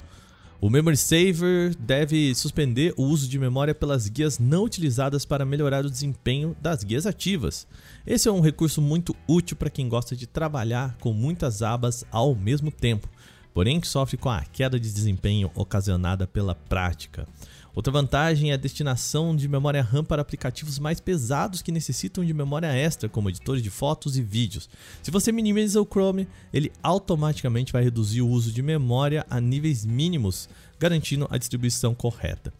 O 0.61 0.69
Memory 0.69 0.97
Saver 0.97 1.75
deve 1.75 2.35
suspender 2.35 2.93
o 2.97 3.03
uso 3.03 3.27
de 3.27 3.39
memória 3.39 3.73
pelas 3.73 4.07
guias 4.07 4.37
não 4.37 4.63
utilizadas 4.63 5.25
para 5.25 5.45
melhorar 5.45 5.83
o 5.83 5.89
desempenho 5.89 6.55
das 6.61 6.83
guias 6.83 7.07
ativas. 7.07 7.67
Esse 8.05 8.27
é 8.27 8.31
um 8.31 8.41
recurso 8.41 8.79
muito 8.79 9.15
útil 9.27 9.57
para 9.57 9.71
quem 9.71 9.89
gosta 9.89 10.15
de 10.15 10.27
trabalhar 10.27 10.97
com 10.99 11.13
muitas 11.13 11.63
abas 11.63 12.05
ao 12.11 12.35
mesmo 12.35 12.71
tempo, 12.71 13.09
porém 13.55 13.79
que 13.79 13.87
sofre 13.87 14.17
com 14.17 14.29
a 14.29 14.41
queda 14.41 14.79
de 14.79 14.91
desempenho 14.91 15.49
ocasionada 15.55 16.27
pela 16.27 16.53
prática. 16.53 17.27
Outra 17.77 17.93
vantagem 17.93 18.49
é 18.49 18.55
a 18.55 18.57
destinação 18.57 19.35
de 19.35 19.47
memória 19.47 19.83
RAM 19.83 20.03
para 20.03 20.19
aplicativos 20.19 20.79
mais 20.79 20.99
pesados 20.99 21.61
que 21.61 21.71
necessitam 21.71 22.25
de 22.25 22.33
memória 22.33 22.73
extra, 22.73 23.07
como 23.07 23.29
editores 23.29 23.61
de 23.61 23.69
fotos 23.69 24.17
e 24.17 24.23
vídeos. 24.23 24.67
Se 25.03 25.11
você 25.11 25.31
minimiza 25.31 25.79
o 25.79 25.85
Chrome, 25.85 26.27
ele 26.51 26.71
automaticamente 26.81 27.71
vai 27.71 27.83
reduzir 27.83 28.23
o 28.23 28.29
uso 28.29 28.51
de 28.51 28.63
memória 28.63 29.23
a 29.29 29.39
níveis 29.39 29.85
mínimos, 29.85 30.49
garantindo 30.79 31.27
a 31.29 31.37
distribuição 31.37 31.93
correta. 31.93 32.51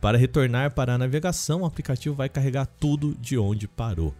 Para 0.00 0.18
retornar 0.18 0.72
para 0.72 0.94
a 0.94 0.98
navegação, 0.98 1.60
o 1.60 1.64
aplicativo 1.64 2.16
vai 2.16 2.28
carregar 2.28 2.66
tudo 2.66 3.16
de 3.20 3.38
onde 3.38 3.68
parou. 3.68 4.12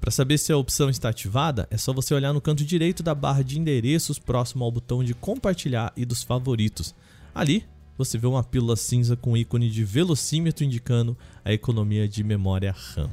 Para 0.00 0.10
saber 0.10 0.38
se 0.38 0.50
a 0.50 0.56
opção 0.56 0.90
está 0.90 1.10
ativada, 1.10 1.68
é 1.70 1.76
só 1.76 1.92
você 1.92 2.12
olhar 2.12 2.32
no 2.32 2.40
canto 2.40 2.64
direito 2.64 3.04
da 3.04 3.14
barra 3.14 3.44
de 3.44 3.56
endereços 3.56 4.18
próximo 4.18 4.64
ao 4.64 4.72
botão 4.72 5.04
de 5.04 5.14
compartilhar 5.14 5.92
e 5.96 6.04
dos 6.04 6.24
favoritos. 6.24 6.92
Ali 7.32 7.64
você 7.96 8.18
vê 8.18 8.26
uma 8.26 8.42
pílula 8.42 8.76
cinza 8.76 9.16
com 9.16 9.36
ícone 9.36 9.70
de 9.70 9.84
velocímetro 9.84 10.64
indicando 10.64 11.16
a 11.44 11.52
economia 11.52 12.08
de 12.08 12.22
memória 12.22 12.72
RAM. 12.72 13.10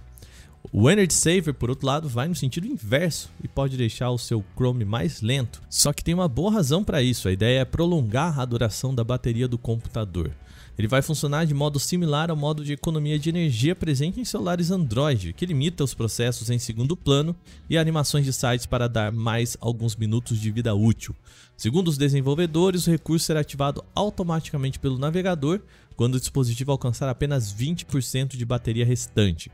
O 0.72 0.90
Energy 0.90 1.14
Saver, 1.14 1.54
por 1.54 1.70
outro 1.70 1.86
lado, 1.86 2.08
vai 2.08 2.28
no 2.28 2.36
sentido 2.36 2.66
inverso 2.66 3.30
e 3.44 3.48
pode 3.48 3.76
deixar 3.76 4.10
o 4.12 4.18
seu 4.18 4.44
Chrome 4.56 4.86
mais 4.86 5.22
lento. 5.22 5.62
Só 5.70 5.92
que 5.92 6.04
tem 6.04 6.14
uma 6.14 6.28
boa 6.28 6.52
razão 6.52 6.84
para 6.84 7.02
isso. 7.02 7.28
A 7.28 7.32
ideia 7.32 7.60
é 7.60 7.66
prolongar 7.66 8.40
a 8.40 8.46
duração 8.46 8.96
da 8.96 9.04
bateria 9.04 9.48
do 9.48 9.58
computador. 9.58 10.32
Ele 10.78 10.88
vai 10.88 11.02
funcionar 11.02 11.46
de 11.46 11.54
modo 11.54 11.80
similar 11.80 12.32
ao 12.32 12.36
modo 12.36 12.64
de 12.64 12.74
economia 12.74 13.20
de 13.20 13.30
energia 13.30 13.76
presente 13.76 14.20
em 14.20 14.26
celulares 14.26 14.72
Android, 14.72 15.34
que 15.34 15.46
limita 15.46 15.84
os 15.84 15.94
processos 15.94 16.50
em 16.50 16.58
segundo 16.58 16.98
plano 16.98 17.36
e 17.70 17.78
animações 17.78 18.26
de 18.26 18.34
sites 18.34 18.66
para 18.66 18.88
dar 18.88 19.12
mais 19.12 19.56
alguns 19.62 19.96
minutos 19.96 20.40
de 20.40 20.50
vida 20.50 20.74
útil. 20.74 21.16
Segundo 21.56 21.90
os 21.90 21.98
desenvolvedores, 21.98 22.88
o 22.88 22.92
recurso 22.92 23.26
será 23.26 23.42
ativado 23.42 23.84
automaticamente 23.94 24.80
pelo 24.80 24.98
navegador 24.98 25.62
quando 25.96 26.16
o 26.16 26.20
dispositivo 26.20 26.72
alcançar 26.72 27.08
apenas 27.08 27.54
20% 27.54 28.36
de 28.36 28.46
bateria 28.46 28.86
restante. 28.86 29.52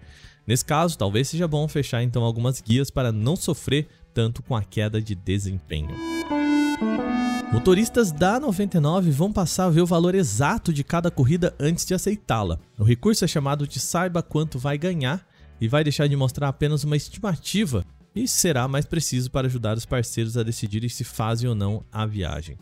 Nesse 0.47 0.65
caso, 0.65 0.97
talvez 0.97 1.27
seja 1.27 1.47
bom 1.47 1.67
fechar 1.67 2.01
então 2.01 2.23
algumas 2.23 2.61
guias 2.61 2.89
para 2.89 3.11
não 3.11 3.35
sofrer 3.35 3.87
tanto 4.13 4.41
com 4.41 4.55
a 4.55 4.63
queda 4.63 5.01
de 5.01 5.13
desempenho. 5.13 5.95
Motoristas 7.51 8.11
da 8.11 8.39
99 8.39 9.09
vão 9.09 9.33
passar 9.33 9.65
a 9.65 9.69
ver 9.71 9.81
o 9.81 9.85
valor 9.85 10.13
exato 10.13 10.71
de 10.71 10.83
cada 10.83 11.09
corrida 11.09 11.55
antes 11.59 11.83
de 11.83 11.95
aceitá-la. 11.95 12.59
O 12.77 12.83
recurso 12.83 13.25
é 13.25 13.27
chamado 13.27 13.67
de 13.67 13.79
saiba 13.79 14.21
quanto 14.21 14.59
vai 14.59 14.77
ganhar 14.77 15.27
e 15.59 15.67
vai 15.67 15.83
deixar 15.83 16.07
de 16.07 16.15
mostrar 16.15 16.47
apenas 16.47 16.83
uma 16.83 16.95
estimativa 16.95 17.83
e 18.15 18.27
será 18.27 18.67
mais 18.67 18.85
preciso 18.85 19.31
para 19.31 19.47
ajudar 19.47 19.75
os 19.75 19.85
parceiros 19.85 20.37
a 20.37 20.43
decidirem 20.43 20.87
se 20.87 21.03
fazem 21.03 21.49
ou 21.49 21.55
não 21.55 21.83
a 21.91 22.05
viagem. 22.05 22.55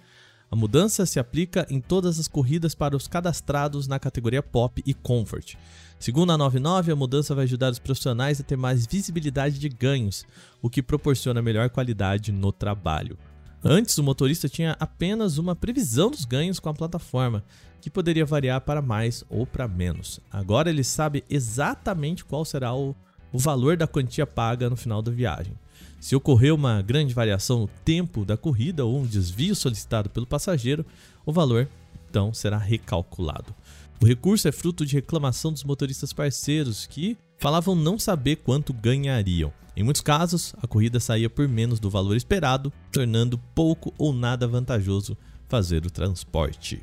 A 0.50 0.56
mudança 0.56 1.06
se 1.06 1.19
aplica 1.19 1.67
em 1.69 1.82
todas 1.82 2.17
as 2.17 2.30
corridas 2.30 2.73
para 2.73 2.95
os 2.95 3.10
cadastrados 3.10 3.89
na 3.89 4.00
categoria 4.00 4.41
Pop 4.41 4.82
e 4.86 4.93
Comfort. 4.93 5.56
Segundo 6.00 6.32
a 6.32 6.38
99, 6.38 6.93
a 6.93 6.95
mudança 6.95 7.36
vai 7.36 7.43
ajudar 7.43 7.71
os 7.71 7.80
profissionais 7.80 8.39
a 8.39 8.43
ter 8.43 8.56
mais 8.56 8.88
visibilidade 8.88 9.60
de 9.60 9.67
ganhos, 9.67 10.26
o 10.62 10.69
que 10.69 10.82
proporciona 10.82 11.41
melhor 11.41 11.69
qualidade 11.69 12.32
no 12.32 12.54
trabalho. 12.54 13.17
Antes, 13.63 13.98
o 13.98 14.04
motorista 14.04 14.48
tinha 14.48 14.78
apenas 14.80 15.38
uma 15.38 15.56
previsão 15.56 16.12
dos 16.12 16.26
ganhos 16.26 16.60
com 16.60 16.70
a 16.70 16.74
plataforma, 16.74 17.43
que 17.82 17.89
poderia 17.89 18.26
variar 18.26 18.62
para 18.62 18.82
mais 18.82 19.24
ou 19.30 19.46
para 19.46 19.67
menos. 19.67 20.20
Agora 20.32 20.70
ele 20.70 20.84
sabe 20.84 21.24
exatamente 21.30 22.24
qual 22.24 22.46
será 22.46 22.74
o, 22.76 22.96
o 23.32 23.39
valor 23.39 23.76
da 23.76 23.88
quantia 23.88 24.28
paga 24.28 24.70
no 24.70 24.78
final 24.78 25.02
da 25.02 25.12
viagem. 25.12 25.54
Se 26.00 26.15
ocorrer 26.15 26.54
uma 26.54 26.82
grande 26.82 27.13
variação 27.13 27.62
no 27.62 27.67
tempo 27.84 28.24
da 28.24 28.38
corrida 28.38 28.86
ou 28.86 29.00
um 29.00 29.06
desvio 29.06 29.56
solicitado 29.56 30.10
pelo 30.10 30.28
passageiro, 30.28 30.86
o 31.26 31.34
valor 31.34 31.67
então 32.10 32.34
será 32.34 32.58
recalculado. 32.58 33.54
O 34.02 34.06
recurso 34.06 34.48
é 34.48 34.52
fruto 34.52 34.86
de 34.86 34.96
reclamação 34.96 35.52
dos 35.52 35.63
motoristas 35.63 36.13
parceiros 36.13 36.86
que 36.86 37.17
falavam 37.38 37.76
não 37.76 37.97
saber 37.97 38.38
quanto 38.38 38.73
ganhariam. 38.73 39.54
Em 39.76 39.84
muitos 39.84 40.02
casos, 40.02 40.56
a 40.62 40.67
corrida 40.67 41.00
saía 41.00 41.30
por 41.30 41.47
menos 41.47 41.80
do 41.80 41.89
valor 41.89 42.15
esperado, 42.15 42.73
tornando 42.91 43.38
pouco 43.54 43.93
ou 43.97 44.12
nada 44.12 44.47
vantajoso 44.47 45.15
fazer 45.47 45.86
o 45.86 45.91
transporte. 45.91 46.82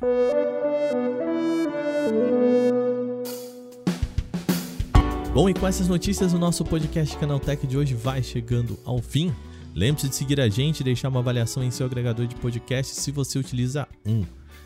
Bom, 5.33 5.49
e 5.49 5.53
com 5.53 5.67
essas 5.67 5.89
notícias, 5.89 6.31
o 6.31 6.39
nosso 6.39 6.63
podcast 6.63 7.17
Canaltech 7.17 7.67
de 7.67 7.77
hoje 7.77 7.93
vai 7.93 8.23
chegando 8.23 8.79
ao 8.85 9.01
fim. 9.01 9.33
Lembre-se 9.75 10.07
de 10.07 10.15
seguir 10.15 10.39
a 10.39 10.47
gente 10.47 10.79
e 10.79 10.83
deixar 10.85 11.09
uma 11.09 11.19
avaliação 11.19 11.61
em 11.61 11.69
seu 11.69 11.85
agregador 11.85 12.25
de 12.25 12.35
podcast 12.35 12.95
se 12.95 13.11
você 13.11 13.37
utiliza 13.37 13.85
um. 14.05 14.23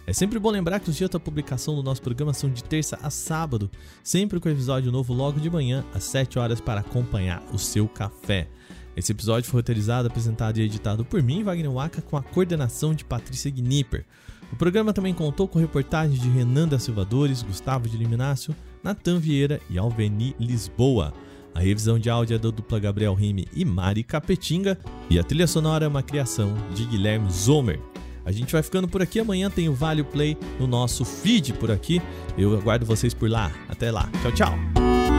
É 0.10 0.14
sempre 0.14 0.40
bom 0.40 0.50
lembrar 0.50 0.80
que 0.80 0.90
os 0.90 0.96
dias 0.96 1.08
da 1.08 1.20
publicação 1.20 1.76
do 1.76 1.84
nosso 1.84 2.02
programa 2.02 2.34
são 2.34 2.50
de 2.50 2.64
terça 2.64 2.98
a 3.04 3.12
sábado, 3.12 3.70
sempre 4.04 4.40
com 4.40 4.50
episódio 4.50 4.92
novo 4.92 5.14
logo 5.14 5.40
de 5.40 5.52
manhã, 5.52 5.86
às 5.94 6.04
7 6.06 6.40
horas, 6.40 6.60
para 6.60 6.80
acompanhar 6.80 7.44
o 7.54 7.60
seu 7.60 7.88
café. 7.88 8.48
Esse 8.98 9.12
episódio 9.12 9.48
foi 9.48 9.60
roteirizado, 9.60 10.08
apresentado 10.08 10.58
e 10.58 10.64
editado 10.64 11.06
por 11.06 11.22
mim, 11.22 11.44
Wagner 11.44 11.72
Waka, 11.72 12.02
com 12.02 12.18
a 12.18 12.24
coordenação 12.24 12.96
de 12.96 13.06
Patrícia 13.06 13.52
Gnipper. 13.52 14.04
O 14.52 14.56
programa 14.56 14.94
também 14.94 15.14
contou 15.14 15.48
com 15.48 15.60
reportagens 15.60 16.20
de 16.20 16.28
Renan 16.28 16.68
da 16.68 16.80
Silvadores, 16.80 17.44
Gustavo 17.44 17.88
de 17.88 17.96
Liminácio, 17.96 18.56
Natan 18.84 19.20
Vieira 19.20 19.62
e 19.70 19.78
Alveni 19.78 20.36
Lisboa. 20.40 21.14
A 21.54 21.60
revisão 21.60 22.00
de 22.00 22.10
áudio 22.10 22.34
é 22.34 22.40
da 22.40 22.50
dupla 22.50 22.80
Gabriel 22.80 23.14
Rime 23.14 23.48
e 23.54 23.64
Mari 23.64 24.04
Capetinga 24.04 24.76
e 25.08 25.20
a 25.20 25.24
trilha 25.24 25.46
sonora 25.46 25.86
é 25.86 25.88
uma 25.88 26.02
criação 26.02 26.52
de 26.74 26.84
Guilherme 26.86 27.30
Zomer. 27.32 27.80
A 28.30 28.32
gente 28.32 28.54
vai 28.54 28.62
ficando 28.62 28.88
por 28.88 29.02
aqui. 29.02 29.20
Amanhã 29.20 29.50
tem 29.50 29.68
o 29.68 29.74
Vale 29.74 30.04
Play 30.04 30.38
no 30.60 30.68
nosso 30.68 31.04
feed 31.04 31.54
por 31.54 31.72
aqui. 31.72 32.00
Eu 32.38 32.56
aguardo 32.56 32.86
vocês 32.86 33.12
por 33.12 33.28
lá. 33.28 33.52
Até 33.68 33.90
lá. 33.90 34.08
Tchau, 34.22 34.32
tchau. 34.32 35.19